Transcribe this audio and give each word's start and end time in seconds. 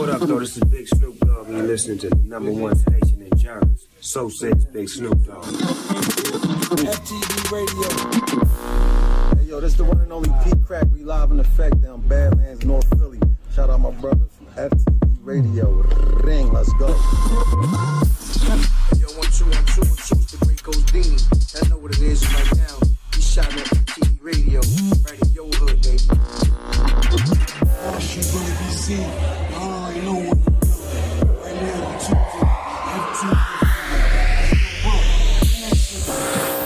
What 0.00 0.08
up, 0.08 0.20
though? 0.22 0.38
This 0.40 0.56
is 0.56 0.64
Big 0.64 0.88
Snoop 0.88 1.18
Dogg, 1.18 1.48
and 1.48 1.58
you're 1.58 1.66
listening 1.66 1.98
to 1.98 2.08
the 2.08 2.16
number 2.24 2.50
one 2.50 2.74
station 2.74 3.20
in 3.20 3.38
Jarvis. 3.38 3.86
So 4.00 4.30
says 4.30 4.64
Big 4.64 4.88
Snoop 4.88 5.26
Dogg. 5.26 5.44
FTV 6.80 7.52
Radio. 7.52 9.36
Hey, 9.36 9.44
yo, 9.44 9.60
this 9.60 9.74
the 9.74 9.84
one 9.84 10.00
and 10.00 10.10
only 10.10 10.30
Pete 10.42 10.64
Crack. 10.64 10.86
We 10.90 11.04
live 11.04 11.32
in 11.32 11.40
effect 11.40 11.82
down 11.82 12.00
Badlands, 12.08 12.64
North 12.64 12.88
Philly. 12.98 13.20
Shout 13.54 13.68
out 13.68 13.80
my 13.80 13.90
brother 13.90 14.24
from 14.38 14.46
FTV 14.46 15.18
Radio. 15.20 15.70
Ring, 16.24 16.50
let's 16.50 16.72
go. 16.78 16.88
Yo, 16.88 16.94
one, 19.20 19.28
two, 19.36 19.44
one, 19.44 19.66
two, 19.66 19.84
one, 19.84 20.00
two, 20.00 20.16
it's 20.16 20.32
the 20.32 20.38
great 20.46 20.62
Godini. 20.62 21.62
I 21.62 21.68
know 21.68 21.76
what 21.76 21.92
it 21.92 22.00
is 22.00 22.24
right 22.32 22.56
now. 22.56 22.78
He 23.14 23.20
shot 23.20 23.52
at 23.52 23.66
FTV 23.66 24.16
Radio, 24.22 24.60
right 25.04 25.20
in 25.20 25.28
your 25.34 25.52
hood, 25.52 25.82
baby. 25.82 25.98
She 28.00 28.22
gonna 28.32 29.49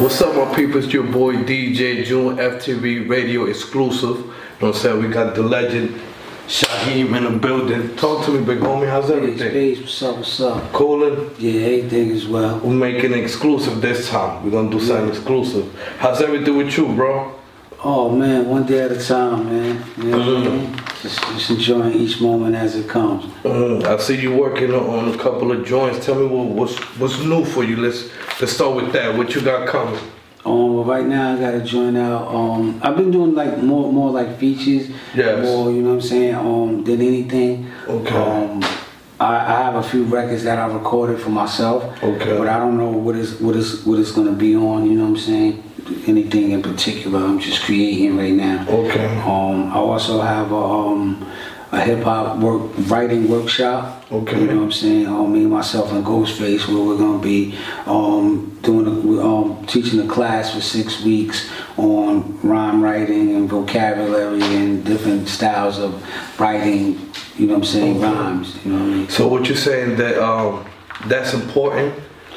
What's 0.05 0.21
up, 0.21 0.35
my 0.37 0.55
people? 0.55 0.85
It's 0.85 0.93
your 0.93 1.05
boy 1.05 1.35
DJ 1.37 2.05
June, 2.05 2.37
FTV 2.37 3.09
Radio 3.09 3.47
exclusive. 3.47 4.19
You 4.19 4.25
know 4.27 4.33
what 4.59 4.69
I'm 4.69 4.75
saying? 4.75 5.03
We 5.03 5.09
got 5.09 5.35
the 5.35 5.43
legend 5.43 5.99
Shyheim 6.47 7.17
in 7.17 7.25
the 7.25 7.39
building. 7.39 7.97
Talk 7.97 8.27
to 8.27 8.33
me, 8.33 8.45
big 8.45 8.59
homie. 8.59 8.87
How's 8.87 9.11
everything? 9.11 9.53
Peace, 9.53 9.81
what's 9.81 10.03
up, 10.03 10.17
what's 10.19 10.41
up? 10.41 10.73
Coolin'? 10.75 11.31
Yeah, 11.39 11.63
everything 11.63 12.11
is 12.11 12.29
well. 12.29 12.59
We're 12.59 12.75
making 12.75 13.15
exclusive 13.15 13.81
this 13.81 14.11
time. 14.11 14.45
We're 14.45 14.51
gonna 14.51 14.71
do 14.71 14.79
something 14.79 15.09
exclusive. 15.09 15.75
How's 15.99 16.21
everything 16.21 16.59
with 16.59 16.77
you, 16.77 16.95
bro? 16.95 17.35
Oh 17.83 18.11
man, 18.15 18.47
one 18.47 18.67
day 18.67 18.81
at 18.83 18.93
a 18.93 19.03
time, 19.03 19.47
man. 19.47 19.85
You 19.97 20.05
know 20.11 20.19
what 20.19 20.27
I 20.29 20.31
Mm-hmm. 20.31 20.57
mean? 20.75 20.81
Just, 21.03 21.21
just 21.23 21.51
enjoying 21.51 21.93
each 21.95 22.21
moment 22.21 22.55
as 22.57 22.77
it 22.77 22.89
comes. 22.89 23.25
Mm, 23.43 23.85
I 23.85 23.99
see 23.99 24.19
you 24.21 24.35
working 24.35 24.73
on, 24.75 24.87
on 24.89 25.15
a 25.15 25.19
couple 25.19 25.53
of 25.53 25.67
joints. 25.67 26.05
Tell 26.05 26.15
me 26.15 26.27
what, 26.27 26.47
what's 26.49 26.77
what's 26.99 27.19
new 27.21 27.45
for 27.45 27.63
you. 27.65 27.77
Let's 27.77 28.09
let's 28.41 28.53
start 28.53 28.77
with 28.77 28.93
that. 28.93 29.17
What 29.17 29.35
you 29.35 29.41
got 29.41 29.69
coming? 29.69 29.99
Um, 30.45 30.75
well, 30.75 30.85
right 30.85 31.07
now 31.07 31.35
I 31.35 31.41
got 31.41 31.53
to 31.53 31.63
join 31.63 31.97
out. 31.97 32.29
Um, 32.29 32.81
I've 32.83 32.97
been 32.97 33.11
doing 33.11 33.35
like 33.35 33.59
more, 33.59 33.91
more 33.93 34.11
like 34.11 34.39
features. 34.39 34.91
Yes. 35.15 35.43
More, 35.45 35.71
you 35.71 35.81
know 35.83 35.91
what 35.91 35.95
I'm 35.97 36.01
saying? 36.03 36.35
Um, 36.35 36.85
than 36.85 37.01
anything. 37.01 37.71
Okay. 37.89 38.15
Um, 38.15 38.63
I, 39.19 39.37
I 39.37 39.63
have 39.63 39.77
a 39.77 39.83
few 39.83 40.05
records 40.05 40.45
that 40.45 40.59
I 40.59 40.67
recorded 40.67 41.21
for 41.21 41.31
myself. 41.31 41.85
Okay. 42.03 42.37
But 42.37 42.49
I 42.49 42.59
don't 42.59 42.77
know 42.77 42.91
what 42.91 43.17
is 43.17 43.41
what 43.41 43.57
is 43.57 43.85
what 43.87 43.99
is 43.99 44.13
gonna 44.13 44.33
be 44.33 44.55
on. 44.55 44.85
You 44.87 44.99
know 44.99 45.05
what 45.05 45.11
I'm 45.11 45.17
saying? 45.17 45.63
Anything 46.07 46.51
in 46.51 46.63
particular? 46.63 47.21
I'm 47.21 47.39
just 47.39 47.63
creating 47.63 48.17
right 48.17 48.33
now. 48.33 48.67
Okay. 48.69 49.07
Um, 49.21 49.71
I 49.73 49.77
also 49.77 50.21
have 50.21 50.51
a, 50.51 50.57
um, 50.57 51.31
a 51.75 51.81
hip 51.81 52.05
hop 52.05 52.39
work 52.39 52.71
writing 52.89 53.29
workshop. 53.29 54.05
Okay. 54.11 54.41
You 54.41 54.47
know 54.47 54.57
what 54.57 54.63
I'm 54.65 54.73
saying? 54.73 55.07
Um, 55.07 55.33
me, 55.33 55.45
myself, 55.47 55.91
and 55.93 56.05
Ghostface, 56.05 56.69
where 56.69 56.85
we're 56.85 56.97
gonna 56.97 57.19
be 57.19 57.59
um, 57.87 58.57
doing 58.63 58.87
a, 58.87 59.27
um, 59.27 59.67
teaching 59.67 60.01
a 60.01 60.07
class 60.07 60.55
for 60.55 60.61
six 60.61 61.03
weeks 61.03 61.51
on 61.77 62.41
rhyme 62.43 62.81
writing 62.81 63.35
and 63.35 63.49
vocabulary 63.49 64.43
and 64.43 64.85
different 64.85 65.29
styles 65.29 65.79
of 65.79 66.01
writing. 66.39 67.11
You 67.37 67.49
know 67.49 67.55
what 67.55 67.59
I'm 67.59 67.65
saying? 67.65 68.01
Rhymes. 68.01 68.65
You 68.65 68.73
know 68.73 68.79
what 68.79 68.85
I 68.85 68.95
mean? 68.95 69.09
So 69.09 69.27
what 69.27 69.49
you're 69.49 69.57
saying 69.57 69.97
that 69.97 70.23
um, 70.23 70.65
that's 71.07 71.35
important 71.35 71.95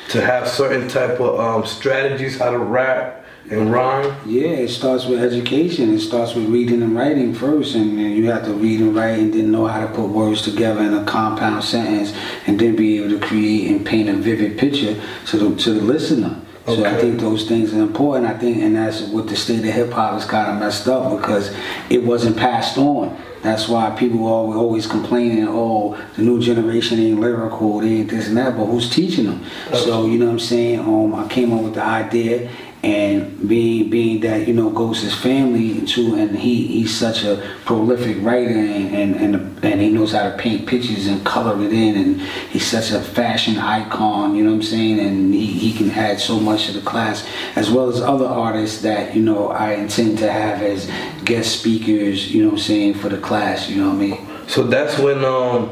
to 0.10 0.22
have 0.22 0.48
certain 0.48 0.88
type 0.88 1.20
of 1.20 1.40
um, 1.40 1.66
strategies 1.66 2.40
how 2.40 2.50
to 2.50 2.58
rap 2.58 3.26
and 3.50 3.72
rhyme. 3.72 4.16
Yeah, 4.26 4.50
it 4.50 4.70
starts 4.70 5.06
with 5.06 5.22
education. 5.24 5.94
It 5.94 6.00
starts 6.00 6.36
with 6.36 6.46
reading 6.50 6.82
and 6.82 6.96
writing 6.96 7.34
first, 7.34 7.76
and 7.76 8.00
you 8.00 8.30
have 8.30 8.46
to 8.46 8.54
read 8.54 8.82
and 8.82 8.96
write, 8.96 9.20
and 9.20 9.34
then 9.34 9.52
know 9.52 9.68
how 9.68 9.86
to 9.86 9.94
put 9.94 10.10
words 10.10 10.42
together 10.42 10.82
in 10.82 10.94
a 10.94 11.06
compound 11.06 11.64
sentence, 11.64 12.14
and 12.46 12.60
then 12.60 12.76
be 12.76 12.98
able 12.98 13.20
to 13.20 13.26
create 13.26 13.72
and 13.72 13.86
paint 13.86 14.10
a 14.10 14.14
vivid 14.14 14.58
picture 14.58 15.02
to 15.28 15.38
the 15.38 15.56
to 15.56 15.74
the 15.74 15.82
listener. 15.82 16.42
So 16.66 16.84
I 16.84 16.98
think 17.00 17.22
those 17.22 17.48
things 17.48 17.74
are 17.74 17.80
important. 17.80 18.28
I 18.28 18.38
think, 18.38 18.58
and 18.58 18.76
that's 18.76 19.02
what 19.04 19.30
the 19.30 19.38
state 19.38 19.60
of 19.60 19.74
hip 19.74 19.90
hop 19.90 20.20
is 20.20 20.26
kind 20.26 20.52
of 20.52 20.60
messed 20.60 20.86
up 20.90 21.18
because 21.18 21.56
it 21.90 22.04
wasn't 22.04 22.36
passed 22.36 22.78
on. 22.78 23.18
That's 23.42 23.70
why 23.70 23.92
people 23.92 24.26
are 24.26 24.58
always 24.58 24.86
complaining, 24.86 25.46
oh, 25.48 25.98
the 26.18 26.24
new 26.24 26.42
generation 26.42 27.00
ain't 27.00 27.22
lyrical, 27.22 27.80
they 27.80 28.00
ain't 28.00 28.10
this 28.10 28.28
and 28.28 28.36
that, 28.36 28.58
but 28.58 28.66
who's 28.66 28.90
teaching 28.90 29.26
them? 29.26 29.46
So, 29.74 30.08
you 30.08 30.18
know 30.18 30.26
what 30.26 30.34
I'm 30.34 30.40
saying? 30.40 30.80
Um, 30.80 31.16
I 31.16 31.26
came 31.30 31.54
up 31.54 31.64
with 31.64 31.76
the 31.76 31.84
idea 31.84 32.50
and 32.84 33.48
being 33.48 33.90
being 33.90 34.20
that 34.22 34.48
you 34.48 34.54
know 34.54 34.70
Ghost 34.70 35.04
is 35.04 35.14
family 35.14 35.86
too, 35.86 36.16
and 36.16 36.38
he 36.38 36.68
he's 36.68 36.96
such 36.96 37.24
a 37.24 37.44
prolific 37.66 38.18
writer 38.22 38.50
and 38.50 38.96
and 38.96 39.16
and, 39.16 39.66
and 39.66 39.82
he 39.82 39.90
knows 39.90 40.12
how 40.12 40.30
to 40.30 40.38
paint 40.38 40.68
pictures 40.68 41.08
and 41.08 41.26
color 41.26 41.62
it 41.64 41.74
in, 41.74 41.96
and 41.96 42.22
he's 42.22 42.66
such 42.66 42.92
a 42.92 43.02
fashion 43.02 43.58
icon. 43.58 44.36
You 44.36 44.44
know 44.44 44.52
what 44.52 44.58
I'm 44.58 44.64
saying? 44.64 45.00
And 45.00 45.34
he, 45.34 45.46
he 45.48 45.74
can 45.74 45.90
add 45.92 46.20
so 46.20 46.40
much 46.40 46.68
to 46.68 46.74
the 46.74 46.82
class, 46.82 47.28
as 47.56 47.72
well 47.72 47.90
as 47.90 48.00
other 48.00 48.28
artists 48.28 48.82
that 48.84 49.16
you 49.16 49.24
know 49.24 49.50
I 49.50 49.74
intend 49.74 50.20
to 50.20 50.32
have 50.32 50.62
as 50.62 50.90
guest 51.26 51.60
speakers. 51.60 52.34
You 52.34 52.44
know 52.44 52.50
what 52.50 52.60
I'm 52.60 52.64
saying 52.64 52.94
for 52.96 53.10
the 53.10 53.18
class. 53.18 53.70
You 53.70 53.82
know 53.82 53.90
what 53.90 53.96
I 53.96 54.00
mean? 54.00 54.28
So 54.48 54.64
that's 54.64 55.00
when 55.00 55.26
um, 55.26 55.72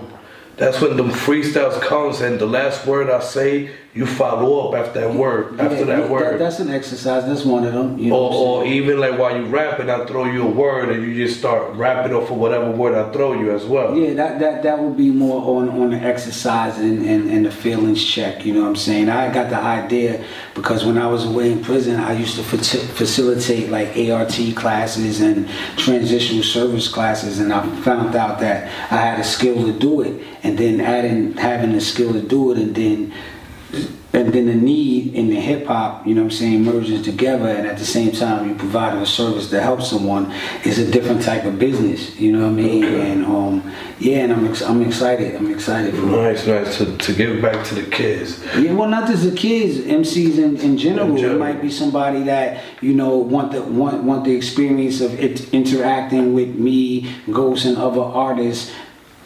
that's 0.57 0.81
when 0.81 0.97
the 0.97 1.03
freestyles 1.03 1.79
comes 1.81 2.21
and 2.21 2.39
the 2.39 2.45
last 2.45 2.88
word 2.88 3.09
I 3.09 3.19
say, 3.19 3.71
you 3.95 4.06
follow 4.06 4.67
up 4.67 4.75
after 4.75 5.00
that 5.00 5.13
word, 5.13 5.57
after 5.57 5.78
Yeah, 5.78 5.85
that 5.85 6.09
word. 6.09 6.38
that's 6.38 6.59
an 6.59 6.69
exercise. 6.69 7.25
That's 7.25 7.45
one 7.45 7.63
of 7.63 7.72
them. 7.72 7.97
You 7.97 8.09
know 8.09 8.17
or, 8.17 8.23
what 8.23 8.28
I'm 8.28 8.66
saying? 8.66 8.83
or 8.83 8.83
even 8.83 9.00
like 9.00 9.17
while 9.17 9.38
you 9.38 9.45
rapping, 9.45 9.89
I 9.89 10.06
throw 10.06 10.25
you 10.25 10.44
a 10.44 10.51
word 10.51 10.89
and 10.89 11.01
you 11.01 11.16
just 11.25 11.39
start 11.39 11.73
rapping 11.75 12.13
off 12.13 12.29
of 12.29 12.35
whatever 12.35 12.69
word 12.72 12.94
I 12.94 13.09
throw 13.13 13.31
you 13.39 13.56
as 13.56 13.63
well. 13.63 13.95
Yeah, 13.97 14.13
that, 14.16 14.39
that 14.39 14.63
that 14.63 14.79
would 14.79 14.97
be 14.97 15.11
more 15.11 15.61
on, 15.61 15.69
on 15.69 15.91
the 15.91 15.95
exercise 15.97 16.78
and, 16.78 17.06
and, 17.06 17.31
and 17.31 17.45
the 17.45 17.51
feelings 17.51 18.03
check, 18.03 18.45
you 18.45 18.53
know 18.53 18.63
what 18.63 18.67
I'm 18.67 18.75
saying? 18.75 19.07
I 19.07 19.33
got 19.33 19.50
the 19.50 19.59
idea 19.59 20.25
because 20.56 20.85
when 20.85 20.97
I 20.97 21.07
was 21.07 21.23
away 21.23 21.53
in 21.53 21.63
prison, 21.63 21.97
I 21.97 22.19
used 22.19 22.35
to 22.35 22.41
faci- 22.41 22.85
facilitate 22.89 23.69
like 23.69 23.95
ART 24.09 24.38
classes 24.57 25.22
and 25.22 25.47
transitional 25.77 26.44
service 26.44 26.89
classes, 26.89 27.39
and 27.39 27.53
I 27.53 27.66
found 27.83 28.13
out 28.13 28.39
that 28.41 28.66
I 28.91 28.97
had 28.97 29.22
a 29.22 29.23
skill 29.23 29.56
to 29.66 29.72
do 29.72 30.01
it, 30.01 30.22
and 30.44 30.57
then 30.57 30.81
adding 30.81 31.38
having 31.38 31.72
the 31.72 31.79
skill 31.79 32.12
to 32.12 32.22
do 32.22 32.51
it, 32.51 32.57
and 32.57 32.75
then 32.75 33.13
and 34.15 34.31
then 34.31 34.45
the 34.45 34.55
need 34.55 35.13
in 35.13 35.29
the 35.29 35.35
hip 35.35 35.65
hop, 35.67 36.07
you 36.07 36.15
know 36.15 36.21
what 36.21 36.31
I'm 36.31 36.37
saying, 36.37 36.63
merges 36.63 37.03
together, 37.03 37.49
and 37.49 37.67
at 37.67 37.77
the 37.77 37.85
same 37.85 38.11
time 38.11 38.47
you 38.47 38.55
providing 38.55 39.01
a 39.01 39.05
service 39.05 39.49
to 39.49 39.61
help 39.61 39.81
someone 39.81 40.31
is 40.63 40.79
a 40.79 40.89
different 40.89 41.21
type 41.21 41.43
of 41.43 41.59
business, 41.59 42.17
you 42.17 42.31
know 42.31 42.43
what 42.43 42.47
I 42.47 42.51
mean? 42.51 42.83
Okay. 42.85 43.11
And 43.11 43.25
um, 43.25 43.73
yeah, 43.99 44.19
and 44.19 44.31
I'm 44.31 44.47
ex- 44.47 44.61
I'm 44.61 44.81
excited. 44.81 45.35
I'm 45.35 45.51
excited 45.51 45.93
for 45.95 46.03
it. 46.03 46.05
Nice, 46.05 46.47
nice 46.47 46.77
to, 46.77 46.97
to 46.97 47.13
give 47.13 47.41
back 47.41 47.65
to 47.67 47.75
the 47.75 47.89
kids. 47.89 48.43
Yeah, 48.57 48.73
well, 48.73 48.87
not 48.89 49.07
just 49.07 49.23
the 49.23 49.35
kids, 49.35 49.79
MCs 49.79 50.37
in, 50.37 50.57
in 50.57 50.77
general. 50.77 51.09
In 51.09 51.17
general. 51.17 51.35
It 51.35 51.39
might 51.39 51.61
be 51.61 51.69
somebody 51.69 52.23
that 52.23 52.63
you 52.81 52.93
know 52.93 53.17
want 53.17 53.51
the 53.51 53.63
want 53.63 54.03
want 54.03 54.23
the 54.23 54.35
experience 54.35 55.01
of 55.01 55.19
it 55.19 55.53
interacting 55.53 56.33
with 56.33 56.55
me, 56.55 57.13
Ghost, 57.31 57.65
and 57.65 57.77
other 57.77 58.01
artists 58.01 58.71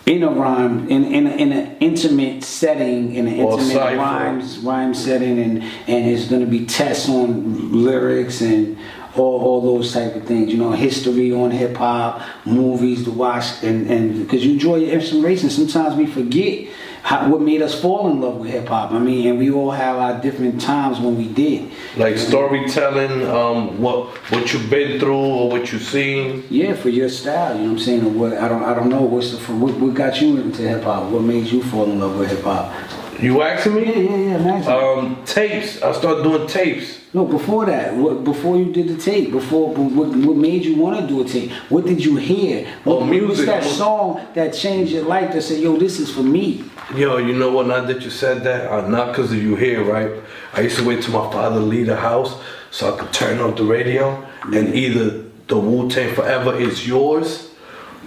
in 0.10 0.24
a 0.24 0.30
rhyme, 0.32 0.90
in 0.90 1.06
in 1.06 1.28
in 1.28 1.52
an 1.54 1.78
intimate 1.80 2.44
setting, 2.44 3.14
in 3.14 3.28
an 3.28 3.36
intimate 3.36 3.74
cipher. 3.74 3.96
rhymes 3.96 4.58
rhyme 4.58 4.94
setting, 4.94 5.38
and 5.38 5.64
and 5.88 6.10
it's 6.10 6.26
going 6.28 6.42
to 6.42 6.48
be 6.48 6.66
tests 6.66 7.08
on 7.08 7.84
lyrics 7.84 8.42
and. 8.42 8.78
All, 9.16 9.42
all 9.42 9.62
those 9.62 9.92
type 9.92 10.16
of 10.16 10.24
things, 10.26 10.52
you 10.52 10.58
know, 10.60 10.72
history 10.72 11.34
on 11.34 11.50
hip 11.50 11.76
hop, 11.76 12.22
movies 12.46 13.04
to 13.06 13.12
watch, 13.12 13.64
and 13.64 13.90
and 13.90 14.20
because 14.20 14.46
you 14.46 14.54
enjoy 14.54 14.76
your 14.76 14.92
inspiration. 14.92 15.50
Sometimes 15.50 15.96
we 15.96 16.06
forget 16.06 16.70
how, 17.04 17.30
what 17.30 17.42
made 17.42 17.62
us 17.62 17.80
fall 17.80 18.10
in 18.10 18.22
love 18.22 18.38
with 18.38 18.50
hip 18.50 18.68
hop. 18.68 18.92
I 18.92 19.00
mean, 19.00 19.28
and 19.28 19.40
we 19.40 19.52
all 19.52 19.72
have 19.72 19.98
our 19.98 20.22
different 20.22 20.62
times 20.62 21.00
when 21.00 21.18
we 21.18 21.28
did. 21.28 21.72
Like 21.98 22.18
storytelling, 22.18 23.28
um, 23.28 23.82
what 23.82 24.08
what 24.32 24.54
you've 24.54 24.70
been 24.70 25.00
through 25.00 25.16
or 25.16 25.50
what 25.50 25.72
you've 25.72 25.84
seen. 25.84 26.46
Yeah, 26.50 26.74
for 26.74 26.90
your 26.90 27.10
style, 27.10 27.56
you 27.56 27.64
know 27.64 27.74
what 27.74 27.80
I'm 27.80 27.80
saying. 27.80 28.06
Or 28.06 28.10
What 28.10 28.34
I 28.34 28.48
don't, 28.48 28.64
I 28.64 28.74
don't 28.74 28.90
know. 28.90 29.02
What's 29.02 29.32
the 29.32 29.38
what, 29.54 29.76
what 29.76 29.94
got 29.94 30.22
you 30.22 30.38
into 30.38 30.62
hip 30.62 30.84
hop? 30.84 31.12
What 31.12 31.22
made 31.24 31.48
you 31.48 31.64
fall 31.64 31.86
in 31.86 32.00
love 32.00 32.18
with 32.18 32.30
hip 32.30 32.44
hop? 32.44 32.74
You 33.22 33.42
asking 33.42 33.76
me? 33.76 33.84
yeah, 33.86 34.16
yeah. 34.16 34.36
Imagine. 34.38 34.72
Um, 34.72 35.26
tapes. 35.26 35.82
I 35.82 35.92
started 35.92 36.24
doing 36.24 36.48
tapes. 36.48 37.00
no, 37.14 37.26
before 37.26 37.66
that, 37.66 37.94
what, 37.96 38.24
before 38.24 38.58
you 38.58 38.72
did 38.72 38.88
the 38.88 38.98
tape, 38.98 39.32
before 39.32 39.74
what, 39.74 40.10
what 40.10 40.38
made 40.38 40.64
you 40.64 40.76
want 40.78 41.00
to 41.02 41.08
do 41.08 41.22
a 41.22 41.26
tape? 41.26 41.52
What 41.70 41.86
did 41.86 42.04
you 42.04 42.16
hear? 42.16 42.66
What, 42.86 43.02
Oh, 43.02 43.06
music. 43.06 43.48
What's 43.48 43.68
that 43.68 43.76
song 43.76 44.26
that 44.36 44.54
changed 44.54 44.94
your 44.94 45.04
life? 45.04 45.34
That 45.34 45.42
said, 45.42 45.60
yo, 45.62 45.76
this 45.78 46.00
is 46.00 46.10
for 46.14 46.24
me. 46.24 46.64
Yo, 46.96 47.18
you 47.18 47.34
know 47.34 47.52
what? 47.52 47.68
Now 47.68 47.82
that 47.82 48.02
you 48.04 48.10
said 48.10 48.44
that, 48.44 48.72
uh, 48.72 48.88
not 48.88 49.08
because 49.10 49.32
of 49.32 49.42
you 49.42 49.56
here, 49.56 49.84
right? 49.84 50.12
I 50.54 50.62
used 50.62 50.78
to 50.78 50.86
wait 50.86 51.04
till 51.04 51.14
my 51.14 51.30
father 51.32 51.60
leave 51.60 51.88
the 51.88 51.98
house 51.98 52.42
so 52.72 52.94
I 52.94 52.98
could 53.00 53.12
turn 53.12 53.40
on 53.40 53.56
the 53.56 53.64
radio 53.64 54.26
and 54.44 54.74
either 54.74 55.26
the 55.48 55.58
Wu 55.60 55.90
Tang 55.90 56.14
Forever 56.16 56.56
is 56.56 56.88
yours 56.88 57.49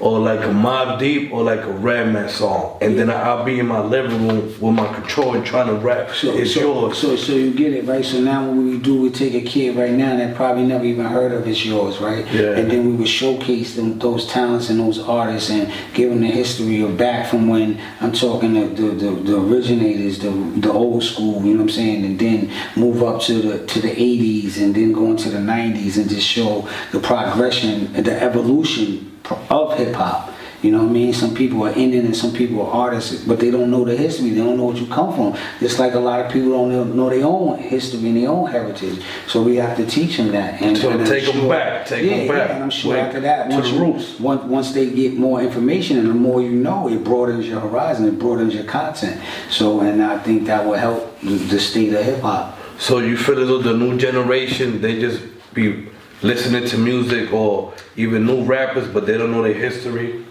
or 0.03 0.19
like 0.19 0.41
a 0.41 0.49
Mobb 0.49 0.99
Deep 0.99 1.33
or 1.33 1.45
like 1.45 1.61
a 1.61 1.71
Redman 1.71 2.29
song, 2.29 2.77
and 2.81 2.99
then 2.99 3.09
I'll 3.09 3.45
be 3.45 3.61
in 3.61 3.69
my 3.69 3.81
living 3.81 4.27
room 4.27 4.47
with 4.61 4.75
my 4.75 4.93
controller 4.93 5.45
trying 5.45 5.69
to 5.69 5.75
rap. 5.75 6.11
So, 6.11 6.37
it's 6.37 6.55
so, 6.55 6.61
yours. 6.61 6.99
So, 6.99 7.15
so 7.15 7.33
you 7.33 7.55
get 7.55 7.73
it, 7.73 7.85
right? 7.85 8.05
So 8.05 8.21
now 8.21 8.45
what 8.49 8.57
we 8.57 8.79
do, 8.79 9.01
we 9.01 9.11
take 9.11 9.35
a 9.35 9.41
kid 9.41 9.77
right 9.77 9.93
now 9.93 10.17
that 10.17 10.35
probably 10.35 10.65
never 10.65 10.85
even 10.85 11.07
heard 11.07 11.31
of 11.31 11.47
it's 11.47 11.65
yours, 11.65 12.01
right? 12.01 12.27
Yeah. 12.33 12.57
And 12.57 12.69
then 12.69 12.85
we 12.89 12.97
would 12.97 13.09
showcase 13.09 13.77
them, 13.77 14.01
those 14.01 14.27
talents 14.27 14.71
and 14.71 14.81
those 14.81 14.99
artists 14.99 15.51
and 15.51 15.73
give 15.95 16.11
them 16.11 16.21
the 16.21 16.27
history 16.27 16.81
of 16.81 16.99
back 16.99 17.31
from 17.31 17.47
when 17.47 17.81
I'm 18.01 18.13
talking 18.13 18.55
the, 18.55 18.67
the, 18.67 18.89
the, 18.89 19.11
the 19.11 19.41
originators, 19.41 20.19
the, 20.19 20.31
the 20.31 20.73
old 20.73 21.05
school, 21.05 21.45
you 21.45 21.53
know 21.55 21.63
what 21.63 21.71
I'm 21.71 21.77
saying? 21.77 22.05
And 22.05 22.19
then 22.19 22.51
move 22.75 23.05
up 23.05 23.23
to 23.23 23.35
the, 23.35 23.67
to 23.67 23.81
the 23.81 23.91
80s 23.91 24.61
and 24.61 24.75
then 24.75 24.91
go 24.91 25.13
into 25.13 25.31
the 25.31 25.39
90s 25.39 25.97
and 25.97 26.11
just 26.11 26.27
show 26.27 26.69
the 26.91 26.99
progression, 26.99 27.95
and 27.95 28.05
the 28.05 28.21
evolution 28.21 29.12
of 29.51 29.77
hip 29.79 29.95
hop. 29.95 30.31
You 30.63 30.71
know 30.71 30.79
what 30.85 30.91
I 30.91 30.93
mean? 30.93 31.13
Some 31.13 31.35
people 31.35 31.65
are 31.65 31.73
Indian 31.73 32.07
and 32.07 32.17
some 32.17 32.33
people 32.33 32.63
are 32.65 32.71
artists, 32.73 33.25
but 33.25 33.41
they 33.41 33.51
don't 33.51 33.69
know 33.69 33.85
the 33.85 33.97
history. 33.97 34.31
They 34.31 34.37
don't 34.45 34.57
know 34.57 34.67
what 34.67 34.77
you 34.77 34.87
come 34.87 35.13
from. 35.13 35.37
Just 35.59 35.81
like 35.81 35.95
a 35.95 35.99
lot 35.99 36.21
of 36.25 36.31
people 36.31 36.51
don't 36.51 36.95
know- 36.95 37.11
their 37.11 37.27
own 37.27 37.59
history 37.59 37.99
and 38.09 38.17
their 38.17 38.29
own 38.31 38.49
heritage. 38.49 39.03
So 39.27 39.43
we 39.43 39.57
have 39.57 39.77
to 39.79 39.85
teach 39.87 40.19
them 40.19 40.31
that. 40.31 40.63
And, 40.63 40.79
So 40.79 40.91
and 40.91 41.01
I'm 41.01 41.07
take 41.09 41.35
'em 41.35 41.49
back, 41.49 41.85
take 41.87 42.05
yeah, 42.09 42.29
back. 42.29 42.49
Yeah, 42.49 42.55
and 42.55 42.63
I'm 42.63 42.71
sure 42.71 42.93
Like, 42.95 43.03
after 43.07 43.21
that, 43.23 43.51
to 43.51 43.57
once 43.57 43.71
the 43.73 43.77
roots. 43.81 44.21
once, 44.21 44.43
once 44.45 44.73
they 44.73 44.87
get 44.87 45.19
more 45.19 45.43
information 45.43 45.99
and 45.99 46.09
the 46.09 46.15
more 46.15 46.41
you 46.41 46.51
know, 46.53 46.89
it 46.89 47.03
broadens 47.03 47.49
your 47.49 47.59
horizon, 47.59 48.07
it 48.07 48.21
broadens 48.21 48.55
your 48.55 48.63
content. 48.65 49.21
So, 49.51 49.81
and 49.81 50.01
I 50.01 50.19
think 50.19 50.47
that 50.47 50.65
will 50.65 50.75
help 50.75 51.19
the, 51.23 51.31
the 51.35 51.59
state 51.59 51.93
of 51.93 52.05
hip 52.05 52.21
hop. 52.21 52.57
So 52.79 52.99
you 53.01 53.17
feel 53.17 53.41
as 53.41 53.49
though 53.49 53.59
the 53.59 53.75
new 53.77 53.99
generation 53.99 54.81
they 54.81 55.01
just 55.01 55.21
be 55.55 55.87
listening 56.23 56.67
to 56.69 56.79
music 56.79 57.33
or 57.33 57.75
even 57.97 58.27
new 58.27 58.45
rappers, 58.45 58.89
but 58.89 59.07
they 59.07 59.19
don't 59.19 59.31
know 59.31 59.43
their 59.43 59.55
history. 59.55 60.25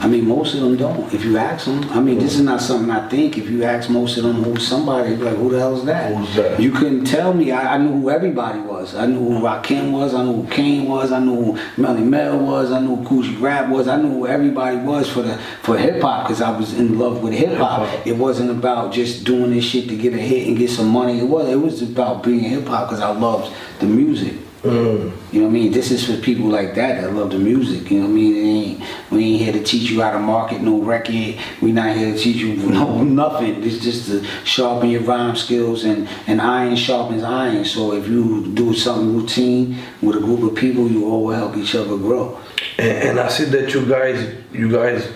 I 0.00 0.08
mean, 0.08 0.26
most 0.26 0.54
of 0.54 0.60
them 0.60 0.76
don't. 0.76 1.12
If 1.14 1.24
you 1.24 1.38
ask 1.38 1.66
them, 1.66 1.82
I 1.90 2.00
mean, 2.00 2.18
this 2.18 2.34
is 2.34 2.40
not 2.40 2.60
something 2.60 2.90
I 2.90 3.08
think. 3.08 3.38
If 3.38 3.48
you 3.48 3.62
ask 3.62 3.88
most 3.88 4.16
of 4.16 4.24
them 4.24 4.42
who's 4.42 4.66
somebody, 4.66 5.16
like, 5.16 5.36
who 5.36 5.50
the 5.50 5.60
hell 5.60 5.76
is 5.76 5.84
that? 5.84 6.14
Who's 6.14 6.34
that? 6.34 6.60
You 6.60 6.72
couldn't 6.72 7.04
tell 7.04 7.32
me. 7.32 7.52
I, 7.52 7.76
I 7.76 7.78
knew 7.78 7.92
who 7.92 8.10
everybody 8.10 8.58
was. 8.58 8.94
I 8.94 9.06
knew 9.06 9.20
who 9.20 9.40
Rakim 9.40 9.92
was. 9.92 10.12
I 10.12 10.24
knew 10.24 10.42
who 10.42 10.48
Kane 10.50 10.88
was. 10.88 11.12
I 11.12 11.20
knew 11.20 11.36
who 11.36 11.52
Melle 11.80 12.04
Mel 12.04 12.38
was. 12.40 12.72
I 12.72 12.80
knew 12.80 12.96
who 12.96 13.06
Kool 13.06 13.22
G 13.22 13.36
Rap 13.36 13.70
was. 13.70 13.86
I 13.86 13.96
knew 13.96 14.10
who 14.10 14.26
everybody 14.26 14.78
was 14.78 15.10
for 15.10 15.22
the 15.22 15.38
for 15.62 15.78
hip 15.78 16.02
hop 16.02 16.26
because 16.26 16.42
I 16.42 16.50
was 16.56 16.74
in 16.74 16.98
love 16.98 17.22
with 17.22 17.32
hip 17.32 17.56
hop. 17.56 18.06
It 18.06 18.16
wasn't 18.16 18.50
about 18.50 18.92
just 18.92 19.24
doing 19.24 19.52
this 19.52 19.64
shit 19.64 19.88
to 19.88 19.96
get 19.96 20.12
a 20.12 20.18
hit 20.18 20.48
and 20.48 20.58
get 20.58 20.70
some 20.70 20.88
money. 20.88 21.20
It 21.20 21.28
was. 21.28 21.48
It 21.48 21.56
was 21.56 21.80
about 21.82 22.24
being 22.24 22.40
hip 22.40 22.66
hop 22.66 22.88
because 22.88 23.00
I 23.00 23.10
loved 23.10 23.54
the 23.78 23.86
music. 23.86 24.34
You 24.64 24.70
know 24.70 25.12
what 25.42 25.50
I 25.50 25.52
mean? 25.52 25.72
This 25.72 25.90
is 25.90 26.06
for 26.06 26.16
people 26.22 26.46
like 26.46 26.74
that 26.74 27.00
that 27.00 27.12
love 27.12 27.30
the 27.30 27.38
music. 27.38 27.90
You 27.90 27.98
know 27.98 28.04
what 28.04 28.12
I 28.12 28.14
mean? 28.14 28.36
Ain't, 28.36 28.82
we 29.10 29.24
ain't 29.24 29.42
here 29.42 29.52
to 29.52 29.62
teach 29.62 29.90
you 29.90 30.00
how 30.00 30.12
to 30.12 30.18
market 30.18 30.62
no 30.62 30.78
record. 30.80 31.36
We 31.60 31.72
not 31.72 31.96
here 31.96 32.12
to 32.12 32.18
teach 32.18 32.36
you 32.36 32.56
no 32.70 33.02
nothing. 33.02 33.62
It's 33.62 33.84
just 33.84 34.06
to 34.06 34.24
sharpen 34.44 34.90
your 34.90 35.02
rhyme 35.02 35.36
skills 35.36 35.84
and, 35.84 36.08
and 36.26 36.40
iron 36.40 36.76
sharpens 36.76 37.22
iron. 37.22 37.64
So 37.64 37.92
if 37.92 38.08
you 38.08 38.52
do 38.54 38.74
something 38.74 39.14
routine 39.14 39.78
with 40.00 40.16
a 40.16 40.20
group 40.20 40.42
of 40.42 40.56
people, 40.56 40.90
you 40.90 41.10
all 41.10 41.24
will 41.24 41.34
help 41.34 41.56
each 41.56 41.74
other 41.74 41.96
grow. 41.96 42.40
And, 42.78 43.08
and 43.08 43.20
I 43.20 43.28
see 43.28 43.44
that 43.44 43.74
you 43.74 43.84
guys, 43.86 44.34
you 44.52 44.70
guys 44.70 45.06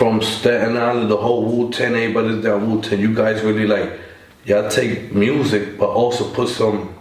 from 0.00 0.22
Staten 0.22 0.76
Island, 0.76 1.10
the 1.10 1.16
whole 1.16 1.44
Wu 1.44 1.70
Tang, 1.70 1.94
everybody's 1.94 2.42
down 2.42 2.70
Wu 2.70 2.80
Tang. 2.80 3.00
You 3.00 3.14
guys 3.14 3.42
really 3.42 3.66
like, 3.66 3.98
y'all 4.44 4.70
take 4.70 5.12
music, 5.12 5.76
but 5.76 5.88
also 5.88 6.32
put 6.32 6.48
some, 6.48 6.94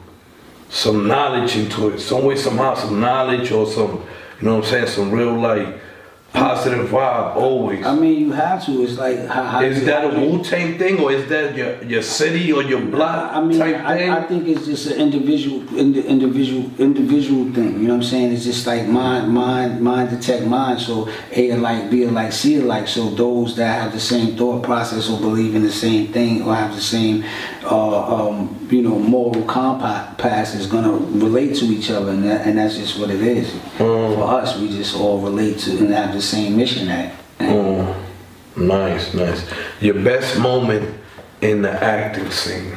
some 0.70 1.08
knowledge 1.08 1.56
into 1.56 1.90
it. 1.90 2.00
Some 2.00 2.24
way, 2.26 2.36
somehow, 2.36 2.76
some 2.76 3.00
knowledge 3.00 3.52
or 3.52 3.66
some, 3.66 4.04
you 4.40 4.48
know 4.48 4.58
what 4.58 4.66
I'm 4.66 4.70
saying, 4.70 4.88
some 4.88 5.12
real 5.12 5.34
like 5.34 5.80
positive 6.32 6.88
vibe 6.90 7.36
always. 7.36 7.86
I 7.86 7.96
mean, 7.96 8.20
you 8.20 8.32
have 8.32 8.64
to. 8.66 8.84
It's 8.84 8.98
like 8.98 9.26
how, 9.26 9.44
how 9.44 9.62
Is 9.62 9.84
that 9.86 10.06
a 10.06 10.20
Wu 10.20 10.44
Tang 10.44 10.78
thing 10.78 11.00
or 11.00 11.12
is 11.12 11.28
that 11.30 11.56
your 11.56 11.84
your 11.84 12.02
city 12.04 12.52
or 12.52 12.62
your 12.62 12.82
block 12.82 13.34
I 13.34 13.42
mean, 13.42 13.58
type 13.58 13.76
thing? 13.76 14.10
I, 14.12 14.20
I 14.20 14.28
think 14.28 14.48
it's 14.48 14.66
just 14.66 14.88
an 14.88 15.00
individual, 15.00 15.62
indi- 15.78 16.06
individual, 16.06 16.70
individual 16.80 17.52
thing. 17.54 17.82
You 17.82 17.88
know 17.88 17.96
what 17.96 18.04
I'm 18.04 18.04
saying? 18.04 18.34
It's 18.34 18.44
just 18.44 18.68
like 18.68 18.88
mind, 18.88 19.34
mind, 19.34 19.82
mind 19.82 20.10
detect 20.12 20.46
mind. 20.46 20.80
So 20.80 21.10
A 21.32 21.56
like, 21.56 21.90
B 21.90 22.06
like, 22.06 22.32
C 22.32 22.60
like. 22.60 22.88
So 22.88 23.10
those 23.10 23.56
that 23.56 23.82
have 23.82 23.92
the 23.92 24.00
same 24.00 24.38
thought 24.38 24.64
process 24.64 25.10
or 25.10 25.20
believe 25.20 25.56
in 25.56 25.64
the 25.64 25.72
same 25.72 26.14
thing 26.14 26.44
or 26.44 26.54
have 26.54 26.76
the 26.76 26.82
same, 26.82 27.26
uh, 27.64 28.30
um, 28.30 28.59
you 28.72 28.82
know, 28.82 28.98
moral 29.00 29.44
compass 29.44 30.56
is 30.56 30.68
gonna 30.68 30.92
relate 30.92 31.56
to 31.58 31.66
each 31.66 31.90
other, 31.90 32.12
and, 32.12 32.24
that, 32.24 32.48
and 32.48 32.58
that's 32.58 32.78
just 32.78 33.00
what 33.00 33.10
it 33.10 33.22
is. 33.22 33.52
For 33.78 34.24
us, 34.24 34.58
we 34.58 34.70
just 34.70 34.96
all 34.96 35.20
relate 35.20 35.60
to 35.60 35.78
and 35.78 35.90
have 35.90 36.14
the 36.14 36.22
same 36.22 36.58
mission 36.58 36.88
at. 36.90 37.14
Mm, 37.40 37.96
nice, 38.56 39.14
nice. 39.14 39.46
Your 39.82 39.96
best 39.96 40.40
moment 40.40 40.96
in 41.42 41.62
the 41.62 41.72
acting 41.72 42.30
scene. 42.32 42.76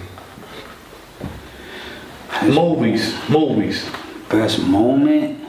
Movies, 2.44 3.14
movies. 3.28 3.88
Best 4.28 4.60
moment. 4.60 5.41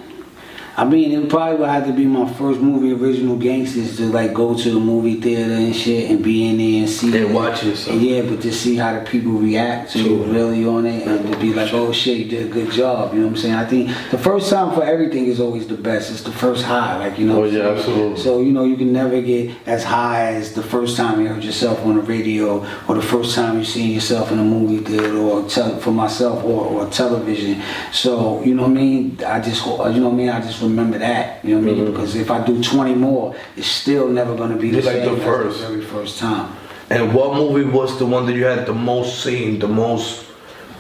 I 0.76 0.86
mean, 0.86 1.12
it 1.12 1.30
probably 1.30 1.58
would 1.60 1.70
have 1.70 1.86
to 1.86 1.94
be 1.94 2.06
my 2.06 2.28
first 2.34 2.60
movie, 2.60 2.94
Original 2.94 3.36
Gangsters, 3.36 3.96
to 3.98 4.08
like 4.08 4.34
go 4.34 4.58
to 4.58 4.72
the 4.72 4.80
movie 4.80 5.22
theater 5.22 5.54
and 5.54 5.76
shit 5.76 6.10
and 6.10 6.24
be 6.24 6.48
in 6.50 6.58
there 6.58 6.80
and 6.82 6.90
see 6.90 7.08
And 7.16 7.16
it. 7.16 7.30
watch 7.30 7.64
yourself. 7.64 8.02
Yeah, 8.02 8.24
but 8.24 8.42
to 8.42 8.52
see 8.52 8.76
how 8.76 8.98
the 8.98 9.06
people 9.06 9.34
react 9.34 9.92
to 9.92 10.00
Sure. 10.00 10.26
really 10.26 10.66
on 10.66 10.88
it 10.88 11.06
and 11.08 11.32
to 11.32 11.38
be 11.40 11.54
like, 11.54 11.72
oh 11.74 11.92
shit, 11.92 12.18
you 12.18 12.26
did 12.26 12.48
a 12.48 12.50
good 12.50 12.72
job. 12.72 13.14
You 13.14 13.20
know 13.20 13.28
what 13.28 13.34
I'm 13.34 13.38
saying? 13.38 13.54
I 13.54 13.66
think 13.66 13.90
the 14.10 14.18
first 14.18 14.50
time 14.50 14.74
for 14.74 14.84
everything 14.84 15.28
is 15.28 15.40
always 15.40 15.68
the 15.68 15.76
best. 15.78 16.10
It's 16.10 16.24
the 16.24 16.32
first 16.32 16.64
high, 16.64 16.98
like 16.98 17.20
you 17.20 17.28
know. 17.28 17.44
Oh, 17.44 17.46
yeah, 17.46 17.68
absolutely. 17.68 18.20
So 18.20 18.42
you 18.42 18.52
know, 18.52 18.64
you 18.64 18.76
can 18.76 18.92
never 18.92 19.22
get 19.22 19.52
as 19.68 19.84
high 19.84 20.34
as 20.34 20.54
the 20.56 20.64
first 20.64 20.98
time 20.98 21.22
you 21.22 21.28
heard 21.28 21.44
yourself 21.44 21.86
on 21.86 21.98
the 21.98 22.02
radio 22.02 22.66
or 22.88 22.96
the 22.96 23.02
first 23.04 23.36
time 23.36 23.60
you 23.60 23.64
seen 23.64 23.92
yourself 23.92 24.32
in 24.32 24.40
a 24.40 24.44
movie 24.44 24.80
theater 24.84 25.18
or 25.20 25.48
tele- 25.48 25.80
for 25.82 25.92
myself 25.92 26.44
or, 26.44 26.66
or 26.66 26.90
television. 26.90 27.62
So 27.92 28.42
you 28.44 28.56
know 28.56 28.64
what 28.64 28.72
I 28.72 28.74
mean? 28.74 29.20
I 29.24 29.40
just 29.40 29.64
you 29.64 29.72
know 29.72 29.78
what 29.78 29.92
I 29.92 30.12
mean? 30.12 30.30
I 30.30 30.42
just 30.42 30.63
remember 30.64 30.98
that. 31.00 31.44
You 31.44 31.56
know 31.60 31.68
what 31.68 31.72
I 31.72 31.82
mean? 31.82 31.92
Because 31.92 32.16
if 32.16 32.30
I 32.32 32.46
do 32.46 32.62
20 32.64 32.96
more, 32.96 33.36
it's 33.56 33.68
still 33.68 34.08
never 34.08 34.36
gonna 34.36 34.58
be 34.58 34.72
the 34.72 34.78
It's 34.80 34.88
like 34.88 34.98
same 34.98 35.16
the 35.16 35.22
as 35.22 35.24
first. 35.24 35.62
the 35.62 35.68
very 35.68 35.82
first 35.86 36.20
time. 36.20 36.52
And 36.90 37.14
what 37.14 37.34
movie 37.36 37.66
was 37.70 37.98
the 38.00 38.06
one 38.06 38.26
that 38.28 38.34
you 38.36 38.46
had 38.46 38.66
the 38.66 38.74
most 38.74 39.24
seen, 39.24 39.60
the 39.60 39.68
most, 39.68 40.26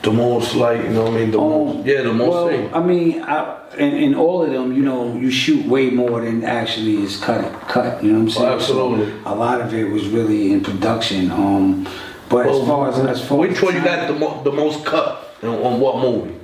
the 0.04 0.12
most 0.12 0.54
like, 0.56 0.84
you 0.84 0.90
know 0.90 1.04
what 1.06 1.14
I 1.14 1.18
mean? 1.18 1.32
The 1.32 1.38
most, 1.38 1.86
yeah, 1.88 2.02
the 2.02 2.14
most 2.14 2.30
well, 2.30 2.50
seen. 2.50 2.70
I 2.74 2.80
mean, 2.82 3.22
I, 3.24 3.60
in, 3.78 3.94
in 3.96 4.16
all 4.16 4.44
of 4.44 4.52
them, 4.52 4.74
you 4.74 4.84
know, 4.84 5.16
you 5.16 5.32
shoot 5.32 5.66
way 5.66 5.90
more 5.90 6.22
than 6.22 6.44
actually 6.44 6.98
is 7.04 7.18
cut. 7.20 7.42
Cut. 7.68 8.04
You 8.04 8.12
know 8.12 8.20
what 8.20 8.24
I'm 8.26 8.30
saying? 8.30 8.48
Oh, 8.50 8.54
absolutely. 8.56 9.06
So 9.24 9.34
a 9.34 9.36
lot 9.36 9.62
of 9.62 9.74
it 9.74 9.86
was 9.86 10.08
really 10.08 10.52
in 10.52 10.62
production. 10.62 11.32
Um, 11.32 11.88
but 12.30 12.48
as 12.48 12.68
far 12.68 12.90
as 12.90 13.00
as 13.00 13.28
far 13.28 13.38
Which 13.40 13.52
as 13.58 13.62
one 13.64 13.76
you 13.76 13.82
got 13.84 14.08
the, 14.08 14.14
mo- 14.20 14.44
the 14.44 14.52
most 14.52 14.86
cut 14.86 15.36
and 15.42 15.52
on 15.52 15.80
what 15.80 15.98
movie? 16.00 16.36